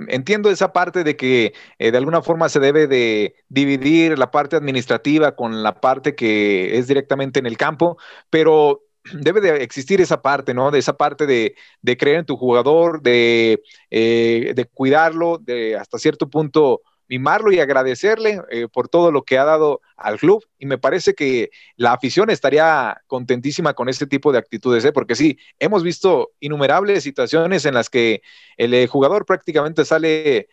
entiendo 0.07 0.49
esa 0.49 0.73
parte 0.73 1.03
de 1.03 1.15
que 1.15 1.53
eh, 1.77 1.91
de 1.91 1.97
alguna 1.97 2.21
forma 2.21 2.49
se 2.49 2.59
debe 2.59 2.87
de 2.87 3.35
dividir 3.49 4.17
la 4.17 4.31
parte 4.31 4.55
administrativa 4.55 5.35
con 5.35 5.61
la 5.61 5.79
parte 5.79 6.15
que 6.15 6.77
es 6.77 6.87
directamente 6.87 7.39
en 7.39 7.45
el 7.45 7.57
campo, 7.57 7.97
pero 8.29 8.86
debe 9.13 9.41
de 9.41 9.63
existir 9.63 10.01
esa 10.01 10.21
parte, 10.21 10.53
¿no? 10.53 10.71
De 10.71 10.79
esa 10.79 10.97
parte 10.97 11.25
de, 11.25 11.55
creer 11.97 12.19
en 12.19 12.25
tu 12.25 12.37
jugador, 12.37 13.01
de, 13.01 13.61
eh, 13.89 14.53
de, 14.55 14.65
cuidarlo, 14.65 15.37
de 15.37 15.75
hasta 15.75 15.97
cierto 15.97 16.29
punto 16.29 16.81
mimarlo 17.09 17.53
y 17.53 17.59
agradecerle 17.59 18.41
eh, 18.49 18.67
por 18.67 18.89
todo 18.89 19.11
lo 19.11 19.23
que 19.23 19.37
ha 19.37 19.45
dado 19.45 19.81
al 19.95 20.19
club. 20.19 20.45
Y 20.59 20.65
me 20.65 20.77
parece 20.77 21.13
que 21.13 21.51
la 21.77 21.93
afición 21.93 22.29
estaría 22.29 23.01
contentísima 23.07 23.73
con 23.73 23.87
este 23.87 24.07
tipo 24.07 24.31
de 24.31 24.39
actitudes, 24.39 24.83
¿eh? 24.83 24.91
porque 24.91 25.15
sí, 25.15 25.39
hemos 25.59 25.83
visto 25.83 26.31
innumerables 26.41 27.03
situaciones 27.03 27.65
en 27.65 27.75
las 27.75 27.89
que 27.89 28.21
el 28.57 28.87
jugador 28.87 29.25
prácticamente 29.25 29.85
sale 29.85 30.49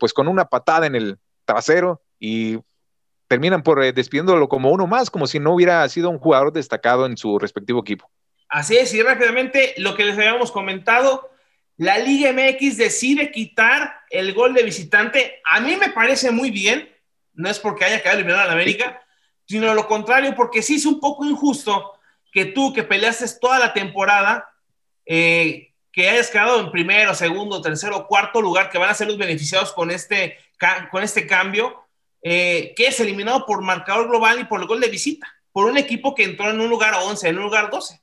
pues 0.00 0.12
con 0.12 0.26
una 0.26 0.46
patada 0.46 0.86
en 0.88 0.96
el 0.96 1.18
trasero 1.44 2.02
y 2.18 2.58
terminan 3.28 3.62
por 3.62 3.82
eh, 3.84 3.92
despidiéndolo 3.92 4.48
como 4.48 4.70
uno 4.70 4.86
más, 4.86 5.10
como 5.10 5.26
si 5.26 5.38
no 5.38 5.52
hubiera 5.52 5.88
sido 5.88 6.10
un 6.10 6.18
jugador 6.18 6.52
destacado 6.52 7.06
en 7.06 7.16
su 7.16 7.38
respectivo 7.38 7.80
equipo. 7.80 8.10
Así 8.48 8.76
es, 8.76 8.92
y 8.94 9.02
rápidamente 9.02 9.74
lo 9.76 9.94
que 9.94 10.04
les 10.04 10.16
habíamos 10.16 10.50
comentado, 10.50 11.30
la 11.76 11.98
Liga 11.98 12.32
MX 12.32 12.78
decide 12.78 13.30
quitar 13.30 14.00
el 14.10 14.32
gol 14.32 14.54
de 14.54 14.62
visitante. 14.62 15.40
A 15.44 15.60
mí 15.60 15.76
me 15.76 15.90
parece 15.90 16.30
muy 16.30 16.50
bien, 16.50 16.88
no 17.34 17.48
es 17.48 17.58
porque 17.58 17.84
haya 17.84 18.00
quedado 18.00 18.16
eliminado 18.16 18.46
en 18.46 18.52
América, 18.52 19.02
sino 19.46 19.74
lo 19.74 19.86
contrario, 19.86 20.34
porque 20.34 20.62
sí 20.62 20.76
es 20.76 20.86
un 20.86 20.98
poco 20.98 21.24
injusto 21.24 21.92
que 22.32 22.46
tú 22.46 22.72
que 22.72 22.82
peleaste 22.82 23.26
toda 23.40 23.58
la 23.58 23.72
temporada, 23.72 24.48
eh, 25.04 25.72
que 25.92 26.08
hayas 26.08 26.30
quedado 26.30 26.60
en 26.60 26.70
primero, 26.70 27.14
segundo, 27.14 27.60
tercero, 27.60 28.06
cuarto 28.06 28.40
lugar, 28.40 28.70
que 28.70 28.78
van 28.78 28.90
a 28.90 28.94
ser 28.94 29.06
los 29.06 29.18
beneficiados 29.18 29.72
con 29.72 29.90
este, 29.90 30.38
con 30.90 31.02
este 31.02 31.26
cambio, 31.26 31.87
eh, 32.22 32.74
que 32.76 32.88
es 32.88 32.98
eliminado 33.00 33.46
por 33.46 33.62
marcador 33.62 34.08
global 34.08 34.40
y 34.40 34.44
por 34.44 34.60
el 34.60 34.66
gol 34.66 34.80
de 34.80 34.88
visita, 34.88 35.26
por 35.52 35.66
un 35.66 35.76
equipo 35.76 36.14
que 36.14 36.24
entró 36.24 36.50
en 36.50 36.60
un 36.60 36.68
lugar 36.68 36.94
11, 36.94 37.28
en 37.28 37.38
un 37.38 37.44
lugar 37.44 37.70
12. 37.70 38.00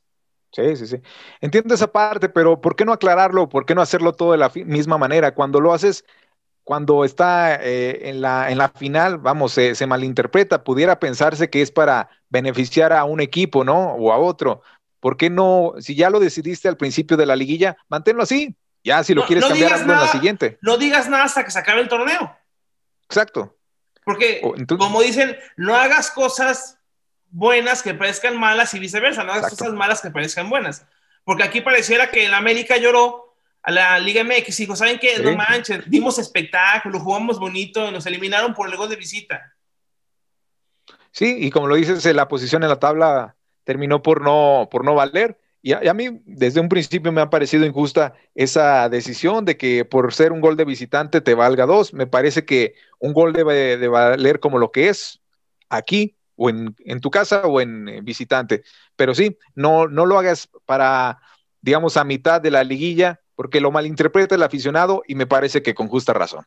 Sí, 0.52 0.76
sí, 0.78 0.88
sí. 0.88 1.02
Entiendo 1.42 1.76
esa 1.76 1.92
parte, 1.92 2.30
pero 2.30 2.62
¿por 2.62 2.78
qué 2.78 2.86
no 2.86 2.94
aclararlo? 2.94 3.50
¿Por 3.50 3.66
qué 3.66 3.76
no 3.76 3.82
hacerlo 3.82 4.14
todo 4.14 4.32
de 4.32 4.38
la 4.38 4.52
misma 4.54 4.98
manera? 4.98 5.34
Cuando 5.34 5.60
lo 5.60 5.74
haces, 5.74 6.06
cuando 6.64 7.04
está 7.04 7.56
eh, 7.56 8.10
en, 8.10 8.22
la, 8.22 8.50
en 8.50 8.58
la 8.58 8.70
final, 8.70 9.18
vamos, 9.18 9.52
se, 9.52 9.86
malinterpreta, 9.86 10.64
pudiera 10.64 11.00
pensarse 11.00 11.50
que 11.50 11.62
es 11.62 11.72
para 11.72 12.10
beneficiar 12.30 12.94
a 12.94 13.04
un 13.04 13.20
equipo, 13.20 13.66
¿no? 13.66 13.96
O 13.96 14.14
a 14.14 14.18
otro. 14.18 14.62
¿Por 15.02 15.18
qué 15.18 15.30
no, 15.30 15.74
si 15.80 15.94
ya 15.94 16.10
lo 16.10 16.22
decidiste 16.22 16.70
al 16.70 16.78
principio 16.78 17.18
de 17.18 17.26
la 17.26 17.36
liguilla, 17.36 17.76
manténlo 17.90 18.24
así? 18.24 18.56
Ya, 18.84 19.04
si 19.04 19.14
lo 19.14 19.26
quieres 19.26 19.46
cambiar, 19.46 19.82
en 19.82 19.88
la 19.88 20.08
siguiente. 20.08 20.58
No 20.62 20.78
digas 20.78 21.10
nada 21.10 21.26
hasta 21.26 21.44
que 21.44 21.52
se 21.52 21.60
acabe 21.60 21.82
el 21.82 21.90
torneo. 21.90 22.36
Exacto. 23.04 23.55
Porque, 24.06 24.40
como 24.78 25.02
dicen, 25.02 25.36
no 25.58 25.76
hagas 25.76 26.12
cosas 26.12 26.80
buenas 27.32 27.82
que 27.82 27.96
parezcan 27.96 28.40
malas 28.40 28.74
y 28.76 28.80
viceversa, 28.80 29.24
no 29.24 29.34
hagas 29.34 29.50
cosas 29.50 29.74
malas 29.74 30.02
que 30.02 30.12
parezcan 30.12 30.50
buenas. 30.50 30.86
Porque 31.24 31.44
aquí 31.44 31.60
pareciera 31.60 32.12
que 32.12 32.28
el 32.28 32.34
América 32.34 32.78
lloró 32.78 33.36
a 33.64 33.72
la 33.72 34.00
Liga 34.00 34.24
MX 34.24 34.60
y 34.60 34.64
dijo, 34.64 34.76
¿saben 34.76 35.00
qué? 35.00 35.18
No 35.18 35.36
manches, 35.36 35.90
dimos 35.90 36.20
espectáculo, 36.20 37.00
jugamos 37.00 37.40
bonito, 37.40 37.92
nos 37.92 38.06
eliminaron 38.06 38.54
por 38.54 38.70
el 38.70 38.78
gol 38.78 38.90
de 38.90 38.96
visita. 38.96 39.56
Sí, 41.12 41.38
y 41.40 41.50
como 41.50 41.68
lo 41.68 41.76
dices, 41.76 42.06
la 42.14 42.28
posición 42.28 42.62
en 42.62 42.70
la 42.70 42.80
tabla 42.80 43.36
terminó 43.64 44.04
por 44.04 44.22
no, 44.22 44.70
por 44.70 44.86
no 44.86 44.94
valer. 44.94 45.40
Y 45.66 45.74
a, 45.74 45.94
mí 45.96 46.22
desde 46.28 46.60
un 46.60 46.70
principio 46.70 47.12
me 47.12 47.22
ha 47.22 47.32
parecido 47.32 47.66
injusta 47.66 48.14
esa 48.36 48.88
decisión 48.88 49.46
de 49.46 49.58
que 49.58 49.84
por 49.84 50.14
ser 50.14 50.32
un 50.32 50.40
gol 50.40 50.58
de 50.58 50.64
visitante 50.64 51.22
te 51.22 51.34
valga 51.34 51.66
dos. 51.66 51.92
Me 51.92 52.06
parece 52.06 52.46
que 52.46 52.76
un 53.00 53.14
gol 53.14 53.34
debe 53.34 53.76
de 53.76 53.88
valer 53.88 54.40
como 54.40 54.60
lo 54.60 54.72
que 54.72 54.90
es 54.90 55.22
aquí 55.68 56.18
o 56.36 56.52
en, 56.52 56.76
tu 57.02 57.10
casa 57.10 57.48
o 57.48 57.62
en, 57.62 58.06
visitante. 58.06 58.62
Pero 58.96 59.16
sí, 59.16 59.40
no, 59.56 59.88
no 59.88 60.06
lo 60.06 60.20
hagas 60.20 60.52
para, 60.68 61.18
digamos, 61.62 61.98
a 61.98 62.04
mitad 62.04 62.40
de 62.40 62.52
la 62.52 62.64
liguilla 62.64 63.22
porque 63.34 63.60
lo 63.60 63.72
malinterpreta 63.72 64.36
el 64.36 64.44
aficionado 64.44 65.02
y 65.08 65.16
me 65.16 65.26
parece 65.26 65.64
que 65.64 65.74
con 65.74 65.88
justa 65.88 66.14
razón. 66.14 66.46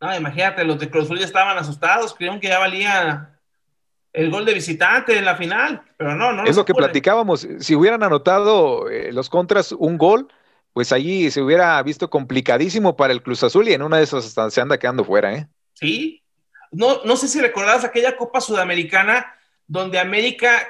No, 0.00 0.12
imagínate, 0.16 0.64
los 0.64 0.80
de 0.80 0.90
Cruz 0.90 1.08
estaban 1.20 1.56
asustados, 1.56 2.14
creían 2.14 2.40
que 2.40 2.48
ya 2.48 2.58
valía 2.58 3.39
el 4.12 4.30
gol 4.30 4.44
de 4.44 4.54
visitante 4.54 5.16
en 5.16 5.24
la 5.24 5.36
final, 5.36 5.82
pero 5.96 6.14
no, 6.14 6.32
no. 6.32 6.44
Es 6.44 6.56
lo 6.56 6.64
que 6.64 6.74
platicábamos, 6.74 7.46
si 7.58 7.74
hubieran 7.74 8.02
anotado 8.02 8.88
eh, 8.88 9.12
los 9.12 9.30
contras 9.30 9.72
un 9.72 9.98
gol, 9.98 10.28
pues 10.72 10.92
allí 10.92 11.30
se 11.30 11.42
hubiera 11.42 11.82
visto 11.82 12.10
complicadísimo 12.10 12.96
para 12.96 13.12
el 13.12 13.22
Cruz 13.22 13.42
Azul 13.42 13.68
y 13.68 13.72
en 13.72 13.82
una 13.82 13.98
de 13.98 14.04
esas 14.04 14.34
se 14.52 14.60
anda 14.60 14.78
quedando 14.78 15.04
fuera, 15.04 15.34
¿eh? 15.34 15.48
Sí. 15.74 16.22
No, 16.72 17.02
no 17.04 17.16
sé 17.16 17.28
si 17.28 17.40
recordabas 17.40 17.84
aquella 17.84 18.16
Copa 18.16 18.40
Sudamericana 18.40 19.34
donde 19.66 19.98
América 19.98 20.68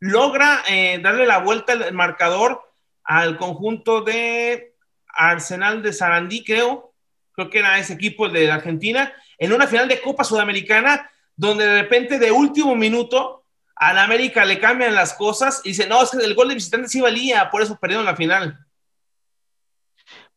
logra 0.00 0.62
eh, 0.68 0.98
darle 1.00 1.26
la 1.26 1.38
vuelta 1.38 1.72
al 1.74 1.92
marcador 1.92 2.60
al 3.04 3.36
conjunto 3.36 4.02
de 4.02 4.74
Arsenal 5.06 5.82
de 5.82 5.92
Sarandí, 5.92 6.42
creo, 6.42 6.92
creo 7.32 7.50
que 7.50 7.60
era 7.60 7.78
ese 7.78 7.92
equipo 7.92 8.28
de 8.28 8.50
Argentina, 8.50 9.12
en 9.38 9.52
una 9.52 9.68
final 9.68 9.86
de 9.86 10.00
Copa 10.00 10.24
Sudamericana, 10.24 11.10
donde 11.36 11.66
de 11.66 11.82
repente 11.82 12.18
de 12.18 12.30
último 12.30 12.74
minuto 12.74 13.44
al 13.76 13.98
América 13.98 14.44
le 14.44 14.60
cambian 14.60 14.94
las 14.94 15.14
cosas 15.14 15.60
y 15.64 15.70
dice, 15.70 15.86
no, 15.86 16.02
es 16.02 16.10
que 16.10 16.18
el 16.18 16.34
gol 16.34 16.48
de 16.48 16.54
visitante 16.54 16.88
sí 16.88 17.00
valía, 17.00 17.50
por 17.50 17.62
eso 17.62 17.78
perdieron 17.80 18.04
la 18.04 18.16
final. 18.16 18.58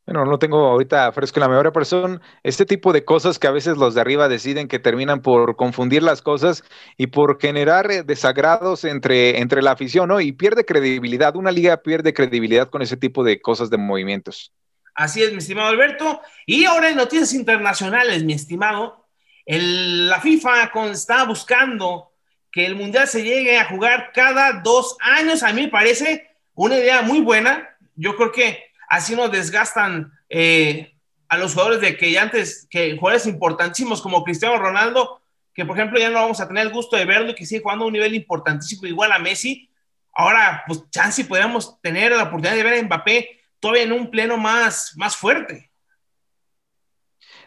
Bueno, 0.06 0.24
no 0.24 0.38
tengo 0.38 0.68
ahorita 0.68 1.12
fresco 1.14 1.40
en 1.40 1.42
la 1.42 1.50
memoria, 1.50 1.72
pero 1.72 1.84
son 1.84 2.22
este 2.44 2.66
tipo 2.66 2.94
de 2.94 3.04
cosas 3.04 3.40
que 3.40 3.48
a 3.48 3.52
veces 3.52 3.78
los 3.78 3.96
de 3.96 4.02
arriba 4.02 4.28
deciden 4.28 4.68
que 4.68 4.78
terminan 4.78 5.24
por 5.24 5.56
confundir 5.56 6.04
las 6.04 6.22
cosas 6.22 6.64
y 6.96 7.08
por 7.08 7.42
generar 7.42 7.92
eh, 7.92 8.04
desagrados 8.04 8.84
entre, 8.84 9.40
entre 9.40 9.64
la 9.64 9.72
afición, 9.72 10.10
¿no? 10.10 10.22
Y 10.22 10.32
pierde 10.32 10.64
credibilidad. 10.64 11.36
Una 11.36 11.52
liga 11.52 11.78
pierde 11.78 12.14
credibilidad 12.14 12.70
con 12.70 12.84
ese 12.84 12.98
tipo 12.98 13.24
de 13.24 13.42
cosas 13.42 13.72
de 13.72 13.78
movimientos. 13.78 14.54
Así 14.94 15.24
es, 15.24 15.32
mi 15.32 15.40
estimado 15.40 15.70
Alberto. 15.70 16.22
Y 16.46 16.66
ahora 16.66 16.90
en 16.90 16.98
noticias 16.98 17.34
internacionales, 17.34 18.24
mi 18.24 18.34
estimado, 18.34 19.05
la 19.46 20.20
FIFA 20.22 20.72
está 20.92 21.24
buscando 21.24 22.12
que 22.52 22.66
el 22.66 22.76
Mundial 22.76 23.08
se 23.08 23.24
llegue 23.24 23.58
a 23.58 23.66
jugar 23.66 24.12
cada 24.14 24.54
dos 24.62 24.98
años. 25.02 25.44
A 25.44 25.54
mí 25.54 25.64
me 25.64 25.68
parece 25.68 26.30
una 26.54 26.78
idea 26.78 27.02
muy 27.02 27.22
buena. 27.22 27.70
Yo 27.96 28.16
creo 28.16 28.32
que 28.32 28.64
así 28.90 29.16
nos 29.16 29.32
desgastan 29.32 30.12
eh, 30.30 30.96
a 31.28 31.38
los 31.38 31.54
jugadores 31.54 31.82
de 31.82 31.98
que 31.98 32.12
ya 32.12 32.24
antes, 32.24 32.68
que 32.70 32.98
jugadores 32.98 33.28
importantísimos 33.28 34.02
como 34.02 34.24
Cristiano 34.24 34.58
Ronaldo, 34.58 35.22
que 35.54 35.66
por 35.66 35.78
ejemplo 35.78 36.00
ya 36.00 36.10
no 36.10 36.16
vamos 36.22 36.40
a 36.42 36.48
tener 36.48 36.66
el 36.66 36.74
gusto 36.74 36.96
de 36.96 37.06
verlo 37.06 37.32
y 37.32 37.36
que 37.36 37.46
sigue 37.46 37.62
jugando 37.62 37.86
a 37.86 37.88
un 37.88 37.94
nivel 37.94 38.16
importantísimo 38.16 38.88
igual 38.88 39.12
a 39.12 39.20
Messi. 39.20 39.70
Ahora, 40.14 40.64
pues 40.66 40.90
chance 40.90 41.26
podríamos 41.26 41.80
tener 41.82 42.12
la 42.12 42.24
oportunidad 42.24 42.56
de 42.56 42.64
ver 42.64 42.80
a 42.80 42.84
Mbappé 42.84 43.42
todavía 43.60 43.84
en 43.84 43.92
un 43.92 44.10
pleno 44.10 44.38
más, 44.38 44.94
más 44.96 45.16
fuerte. 45.16 45.72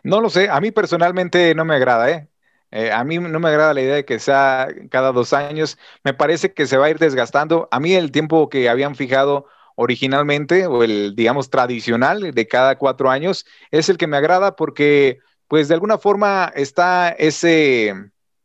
No 0.08 0.22
lo 0.22 0.30
sé, 0.30 0.48
a 0.48 0.58
mí 0.60 0.70
personalmente 0.70 1.54
no 1.54 1.66
me 1.66 1.74
agrada, 1.74 2.10
¿eh? 2.10 2.28
¿eh? 2.70 2.90
a 2.90 3.04
mí 3.04 3.18
no 3.18 3.40
me 3.40 3.48
agrada 3.50 3.74
la 3.74 3.82
idea 3.82 3.94
de 3.96 4.04
que 4.06 4.18
sea 4.18 4.68
cada 4.90 5.12
dos 5.12 5.34
años. 5.34 5.76
Me 6.02 6.14
parece 6.14 6.54
que 6.54 6.66
se 6.66 6.78
va 6.78 6.86
a 6.86 6.90
ir 6.90 6.98
desgastando. 6.98 7.68
A 7.70 7.78
mí 7.78 7.92
el 7.92 8.10
tiempo 8.10 8.48
que 8.48 8.70
habían 8.70 8.94
fijado 8.96 9.46
originalmente 9.76 10.66
o 10.66 10.82
el, 10.82 11.14
digamos, 11.14 11.50
tradicional 11.50 12.32
de 12.32 12.48
cada 12.48 12.78
cuatro 12.78 13.10
años 13.10 13.44
es 13.70 13.90
el 13.90 13.98
que 13.98 14.06
me 14.06 14.16
agrada 14.16 14.56
porque, 14.56 15.18
pues, 15.46 15.68
de 15.68 15.74
alguna 15.74 15.98
forma 15.98 16.50
está 16.56 17.10
ese, 17.10 17.94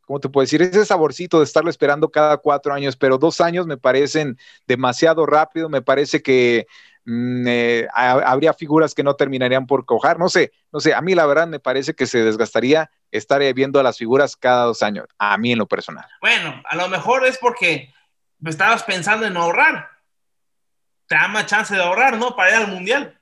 ¿cómo 0.02 0.20
te 0.20 0.28
puedo 0.28 0.44
decir? 0.44 0.60
Ese 0.60 0.84
saborcito 0.84 1.38
de 1.38 1.44
estarlo 1.44 1.70
esperando 1.70 2.10
cada 2.10 2.36
cuatro 2.36 2.74
años, 2.74 2.94
pero 2.96 3.16
dos 3.16 3.40
años 3.40 3.66
me 3.66 3.78
parecen 3.78 4.36
demasiado 4.66 5.24
rápido, 5.24 5.70
me 5.70 5.80
parece 5.80 6.20
que 6.22 6.66
mm, 7.04 7.46
eh, 7.46 7.88
habría 7.92 8.52
figuras 8.54 8.94
que 8.94 9.02
no 9.02 9.14
terminarían 9.14 9.66
por 9.66 9.84
cojar, 9.84 10.18
no 10.18 10.28
sé, 10.28 10.52
no 10.72 10.80
sé, 10.80 10.94
a 10.94 11.00
mí 11.00 11.14
la 11.14 11.26
verdad 11.26 11.46
me 11.46 11.60
parece 11.60 11.94
que 11.94 12.06
se 12.06 12.24
desgastaría 12.24 12.90
estar 13.10 13.40
viendo 13.54 13.80
a 13.80 13.82
las 13.82 13.98
figuras 13.98 14.36
cada 14.36 14.64
dos 14.64 14.82
años, 14.82 15.06
a 15.18 15.36
mí 15.38 15.52
en 15.52 15.58
lo 15.58 15.66
personal. 15.66 16.06
Bueno, 16.20 16.62
a 16.64 16.76
lo 16.76 16.88
mejor 16.88 17.24
es 17.24 17.38
porque 17.38 17.92
estabas 18.44 18.82
pensando 18.82 19.26
en 19.26 19.36
ahorrar, 19.36 19.88
te 21.06 21.14
da 21.14 21.28
más 21.28 21.46
chance 21.46 21.74
de 21.74 21.82
ahorrar, 21.82 22.16
¿no? 22.16 22.34
Para 22.34 22.50
ir 22.50 22.56
al 22.56 22.68
mundial. 22.68 23.18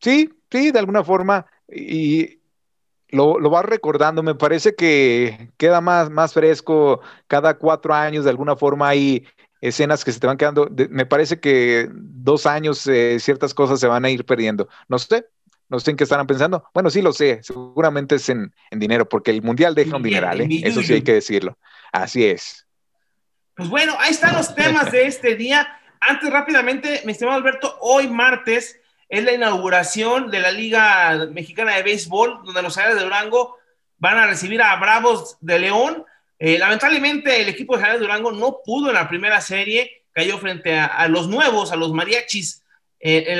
Sí, 0.00 0.30
sí, 0.50 0.70
de 0.70 0.78
alguna 0.78 1.02
forma. 1.02 1.46
Y 1.68 2.40
lo, 3.08 3.38
lo 3.38 3.50
vas 3.50 3.64
recordando. 3.64 4.22
Me 4.22 4.34
parece 4.34 4.74
que 4.74 5.50
queda 5.56 5.80
más, 5.80 6.10
más 6.10 6.34
fresco 6.34 7.00
cada 7.26 7.56
cuatro 7.56 7.94
años. 7.94 8.24
De 8.24 8.30
alguna 8.30 8.56
forma 8.56 8.88
hay 8.88 9.26
escenas 9.68 10.04
que 10.04 10.12
se 10.12 10.20
te 10.20 10.26
van 10.26 10.36
quedando. 10.36 10.70
me 10.90 11.06
parece 11.06 11.40
que 11.40 11.88
dos 11.90 12.46
años 12.46 12.86
eh, 12.86 13.18
ciertas 13.18 13.54
cosas 13.54 13.80
se 13.80 13.86
van 13.86 14.04
a 14.04 14.10
ir 14.10 14.24
perdiendo. 14.24 14.68
No 14.88 14.98
sé, 14.98 15.26
no 15.68 15.80
sé 15.80 15.90
en 15.90 15.96
qué 15.96 16.04
estarán 16.04 16.26
pensando. 16.26 16.64
Bueno, 16.74 16.90
sí 16.90 17.02
lo 17.02 17.12
sé, 17.12 17.40
seguramente 17.42 18.16
es 18.16 18.28
en, 18.28 18.52
dinero, 18.70 19.08
porque 19.08 19.30
el 19.30 19.42
mundial 19.42 19.74
deja 19.74 19.96
un 19.96 20.02
dineral, 20.02 20.42
¿eh? 20.42 20.48
eso 20.64 20.82
sí 20.82 20.92
hay 20.92 21.02
que 21.02 21.14
decirlo. 21.14 21.58
Así 21.92 22.24
es. 22.24 22.66
Pues 23.56 23.68
bueno, 23.68 23.94
ahí 23.98 24.10
están 24.10 24.34
los 24.34 24.54
temas 24.54 24.90
de 24.92 25.06
este 25.06 25.36
día. 25.36 25.80
Antes, 26.00 26.30
rápidamente, 26.30 27.02
mi 27.04 27.12
estimado 27.12 27.38
Alberto, 27.38 27.78
hoy 27.80 28.08
martes 28.08 28.78
es 29.08 29.24
la 29.24 29.32
inauguración 29.32 30.30
de 30.30 30.40
la 30.40 30.50
Liga 30.50 31.26
Mexicana 31.30 31.76
de 31.76 31.82
Béisbol, 31.82 32.42
donde 32.44 32.62
los 32.62 32.76
Ángeles 32.76 32.98
de 32.98 33.04
Durango 33.04 33.56
van 33.98 34.18
a 34.18 34.26
recibir 34.26 34.60
a 34.60 34.76
Bravos 34.76 35.38
de 35.40 35.58
León. 35.58 36.04
Eh, 36.46 36.58
lamentablemente, 36.58 37.40
el 37.40 37.48
equipo 37.48 37.78
de 37.78 37.90
de 37.90 37.98
Durango 37.98 38.30
no 38.30 38.58
pudo 38.62 38.88
en 38.88 38.94
la 38.96 39.08
primera 39.08 39.40
serie, 39.40 40.04
cayó 40.12 40.36
frente 40.36 40.78
a, 40.78 41.08
los 41.08 41.26
nuevos, 41.26 41.72
a 41.72 41.76
los 41.76 41.94
mariachis, 41.94 42.62
eh, 43.00 43.24
en, 43.28 43.38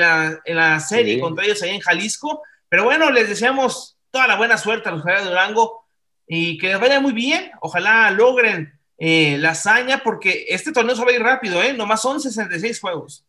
la, 0.55 0.79
serie 0.79 1.19
contra 1.19 1.45
ellos 1.45 1.61
allá 1.61 1.73
en 1.73 1.81
Jalisco. 1.81 2.41
Pero 2.67 2.83
bueno, 2.83 3.11
les 3.11 3.29
deseamos 3.29 3.95
toda 4.09 4.25
la 4.25 4.37
buena 4.37 4.57
suerte 4.57 4.89
a 4.89 4.93
los 4.93 5.05
de 5.05 5.23
Durango 5.23 5.85
y 6.25 6.57
que 6.57 6.69
les 6.69 6.79
vaya 6.79 6.99
muy 6.99 7.13
bien. 7.13 7.51
Ojalá 7.61 8.09
logren 8.09 8.73
eh, 8.97 9.37
la 9.37 9.51
hazaña, 9.51 10.01
porque 10.03 10.47
este 10.49 10.71
torneo 10.71 10.95
se 10.95 11.05
va 11.05 11.11
a 11.11 11.13
ir 11.13 11.21
rápido, 11.21 11.61
¿eh? 11.61 11.73
Nomás 11.73 12.01
son 12.01 12.19
66 12.19 12.79
juegos. 12.79 13.23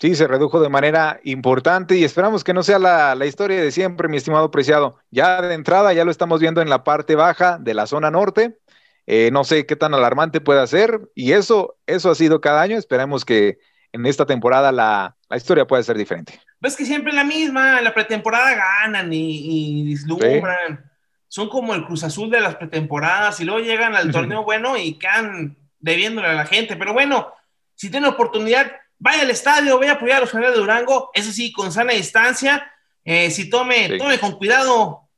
Sí, 0.00 0.14
se 0.16 0.26
redujo 0.26 0.60
de 0.60 0.68
manera 0.68 1.20
importante 1.22 1.96
y 1.96 2.04
esperamos 2.04 2.42
que 2.42 2.52
no 2.52 2.62
sea 2.62 2.78
la, 2.78 3.26
historia 3.26 3.60
de 3.62 3.70
siempre, 3.70 4.08
mi 4.08 4.16
estimado 4.16 4.50
preciado. 4.50 4.98
Ya 5.10 5.40
de 5.40 5.54
entrada, 5.54 5.92
ya 5.92 6.04
lo 6.04 6.10
estamos 6.10 6.40
viendo 6.40 6.60
en 6.60 6.68
la 6.68 6.82
parte 6.82 7.14
baja 7.14 7.58
de 7.58 7.74
la 7.74 7.86
zona 7.86 8.10
norte. 8.10 8.58
Eh, 9.06 9.30
no 9.32 9.44
sé 9.44 9.66
qué 9.66 9.76
tan 9.76 9.92
alarmante 9.94 10.40
puede 10.40 10.66
ser 10.66 11.00
y 11.14 11.32
eso, 11.32 11.76
eso 11.86 12.10
ha 12.10 12.14
sido 12.14 12.40
cada 12.40 12.62
año. 12.62 12.78
Esperemos 12.78 13.24
que 13.24 13.58
en 13.92 14.06
esta 14.06 14.26
temporada 14.26 14.72
la, 14.72 15.16
historia 15.34 15.66
pueda 15.66 15.82
ser 15.82 15.96
diferente. 15.96 16.40
Ves 16.60 16.76
que 16.76 16.86
siempre 16.86 17.12
la 17.12 17.24
misma, 17.24 17.80
la 17.80 17.92
pretemporada 17.92 18.54
ganan 18.54 19.12
y, 19.12 19.80
y 19.80 19.84
vislumbran 19.84 20.90
son 21.34 21.48
como 21.48 21.74
el 21.74 21.84
Cruz 21.84 22.04
Azul 22.04 22.30
de 22.30 22.40
las 22.40 22.54
pretemporadas 22.54 23.40
y 23.40 23.44
luego 23.44 23.58
llegan 23.58 23.96
al 23.96 24.12
torneo 24.12 24.44
bueno 24.44 24.76
y 24.76 24.94
quedan 25.00 25.56
debiéndole 25.80 26.28
a 26.28 26.34
la 26.34 26.46
gente. 26.46 26.76
Pero 26.76 26.92
bueno, 26.92 27.34
si 27.74 27.90
tiene 27.90 28.06
oportunidad, 28.06 28.70
vaya 29.00 29.22
al 29.22 29.30
estadio, 29.30 29.76
vaya 29.80 29.90
a 29.90 29.94
apoyar 29.96 30.18
a 30.18 30.20
los 30.20 30.30
generales 30.30 30.54
de 30.54 30.60
Durango, 30.60 31.10
eso 31.12 31.32
sí, 31.32 31.52
con 31.52 31.72
sana 31.72 31.92
distancia. 31.92 32.72
Eh, 33.04 33.32
si 33.32 33.50
tome, 33.50 33.98
tome 33.98 34.20
con 34.20 34.38
cuidado. 34.38 35.08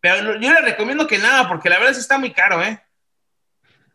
Pero 0.00 0.38
yo 0.38 0.52
le 0.52 0.60
recomiendo 0.60 1.06
que 1.06 1.16
nada, 1.16 1.48
porque 1.48 1.70
la 1.70 1.76
verdad 1.76 1.92
es 1.92 1.98
está 1.98 2.18
muy 2.18 2.32
caro, 2.32 2.62
¿eh? 2.62 2.78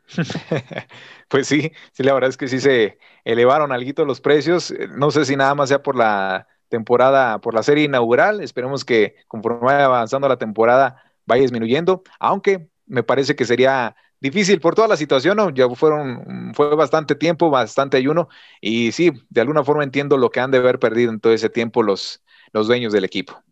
pues 1.28 1.48
sí, 1.48 1.72
sí, 1.91 2.04
la 2.04 2.13
verdad 2.13 2.30
es 2.30 2.38
que 2.38 2.48
sí 2.48 2.60
se 2.60 2.98
elevaron 3.24 3.72
algo 3.72 4.06
los 4.06 4.22
precios. 4.22 4.74
No 4.96 5.12
sé 5.12 5.26
si 5.26 5.36
nada 5.36 5.56
más 5.56 5.70
sea 5.70 5.82
por 5.82 5.96
la 5.96 6.48
temporada, 6.70 7.39
por 7.39 7.54
la 7.54 7.63
serie 7.63 7.86
inaugural. 7.86 8.41
Esperemos 8.41 8.86
que 8.86 9.15
conforme 9.28 9.65
vaya 9.65 9.86
avanzando 9.86 10.28
la 10.28 10.38
temporada, 10.38 11.04
vaya 11.26 11.41
disminuyendo, 11.41 12.04
aunque 12.20 12.70
me 12.86 13.04
parece 13.04 13.36
que 13.36 13.46
sería 13.46 13.96
difícil 14.20 14.60
por 14.60 14.76
toda 14.76 14.88
la 14.88 14.98
situación, 14.98 15.38
¿no? 15.38 15.50
Ya 15.50 15.68
fueron, 15.70 16.54
fue 16.56 16.76
bastante 16.76 17.15
tiempo, 17.15 17.50
bastante 17.50 17.98
ayuno, 17.98 18.30
y 18.62 18.91
sí, 18.91 19.12
de 19.30 19.41
alguna 19.41 19.63
forma 19.63 19.84
entiendo 19.84 20.18
lo 20.18 20.30
que 20.30 20.39
han 20.39 20.52
de 20.52 20.58
haber 20.58 20.80
perdido 20.80 21.12
en 21.12 21.20
todo 21.20 21.34
ese 21.34 21.50
tiempo 21.50 21.84
los, 21.84 22.24
los 22.52 22.68
dueños 22.68 22.94
del 22.94 23.04
equipo. 23.04 23.44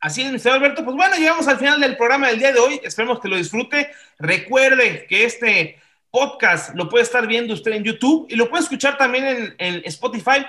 Así 0.00 0.22
es. 0.22 0.46
Alberto. 0.46 0.82
Pues 0.82 0.96
bueno, 0.96 1.16
llegamos 1.16 1.46
al 1.46 1.58
final 1.58 1.78
del 1.78 1.96
programa 1.96 2.28
del 2.28 2.38
día 2.38 2.52
de 2.52 2.58
hoy. 2.58 2.80
Esperemos 2.82 3.20
que 3.20 3.28
lo 3.28 3.36
disfrute. 3.36 3.90
Recuerde 4.18 5.06
que 5.06 5.24
este 5.24 5.78
podcast 6.10 6.74
lo 6.74 6.88
puede 6.88 7.04
estar 7.04 7.26
viendo 7.26 7.54
usted 7.54 7.72
en 7.72 7.84
YouTube 7.84 8.26
y 8.28 8.36
lo 8.36 8.48
puede 8.50 8.62
escuchar 8.62 8.98
también 8.98 9.24
en, 9.24 9.54
en 9.58 9.82
Spotify 9.84 10.44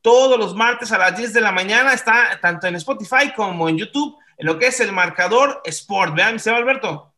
todos 0.00 0.38
los 0.38 0.54
martes 0.54 0.90
a 0.92 0.98
las 0.98 1.16
10 1.16 1.32
de 1.32 1.40
la 1.40 1.52
mañana. 1.52 1.92
Está 1.92 2.38
tanto 2.40 2.66
en 2.66 2.76
Spotify 2.76 3.32
como 3.34 3.68
en 3.68 3.78
YouTube 3.78 4.16
lo 4.38 4.58
que 4.58 4.66
es 4.66 4.80
el 4.80 4.92
marcador 4.92 5.62
Sport. 5.64 6.14
Vean, 6.14 6.38
se 6.38 6.50
va 6.50 6.58
Alberto. 6.58 7.12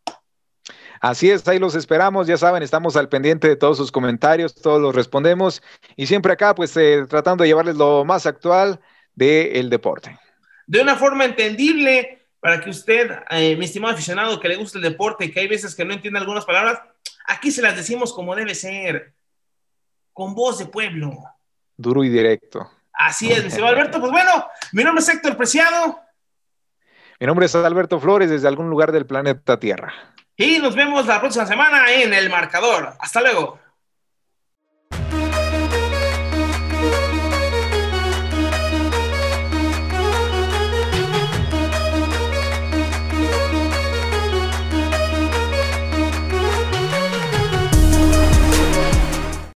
Así 1.00 1.30
es, 1.30 1.46
ahí 1.48 1.58
los 1.58 1.74
esperamos, 1.74 2.26
ya 2.26 2.38
saben, 2.38 2.62
estamos 2.62 2.96
al 2.96 3.10
pendiente 3.10 3.46
de 3.46 3.56
todos 3.56 3.76
sus 3.76 3.92
comentarios, 3.92 4.54
todos 4.54 4.80
los 4.80 4.94
respondemos 4.94 5.62
y 5.96 6.06
siempre 6.06 6.32
acá 6.32 6.54
pues 6.54 6.74
eh, 6.78 7.04
tratando 7.06 7.42
de 7.42 7.48
llevarles 7.48 7.76
lo 7.76 8.06
más 8.06 8.24
actual 8.24 8.80
del 9.14 9.68
deporte. 9.68 10.18
De 10.66 10.80
una 10.80 10.96
forma 10.96 11.26
entendible 11.26 12.26
para 12.40 12.58
que 12.58 12.70
usted, 12.70 13.10
eh, 13.28 13.54
mi 13.56 13.66
estimado 13.66 13.92
aficionado 13.92 14.40
que 14.40 14.48
le 14.48 14.56
gusta 14.56 14.78
el 14.78 14.84
deporte 14.84 15.30
que 15.30 15.40
hay 15.40 15.46
veces 15.46 15.74
que 15.74 15.84
no 15.84 15.92
entiende 15.92 16.20
algunas 16.20 16.46
palabras, 16.46 16.80
aquí 17.24 17.50
se 17.50 17.62
las 17.62 17.76
decimos 17.76 18.12
como 18.12 18.34
debe 18.36 18.54
ser, 18.54 19.14
con 20.12 20.34
voz 20.34 20.58
de 20.58 20.66
pueblo. 20.66 21.12
Duro 21.76 22.04
y 22.04 22.08
directo. 22.08 22.70
Así 22.92 23.32
es, 23.32 23.58
mi 23.58 23.66
Alberto. 23.66 23.98
Pues 23.98 24.12
bueno, 24.12 24.46
mi 24.72 24.84
nombre 24.84 25.02
es 25.02 25.08
Héctor 25.08 25.36
Preciado. 25.36 26.00
Mi 27.18 27.26
nombre 27.26 27.46
es 27.46 27.54
Alberto 27.54 27.98
Flores, 27.98 28.30
desde 28.30 28.48
algún 28.48 28.70
lugar 28.70 28.92
del 28.92 29.06
planeta 29.06 29.58
Tierra. 29.58 29.92
Y 30.36 30.58
nos 30.58 30.74
vemos 30.74 31.06
la 31.06 31.20
próxima 31.20 31.46
semana 31.46 31.92
en 31.92 32.12
El 32.12 32.30
Marcador. 32.30 32.94
Hasta 32.98 33.20
luego. 33.20 33.58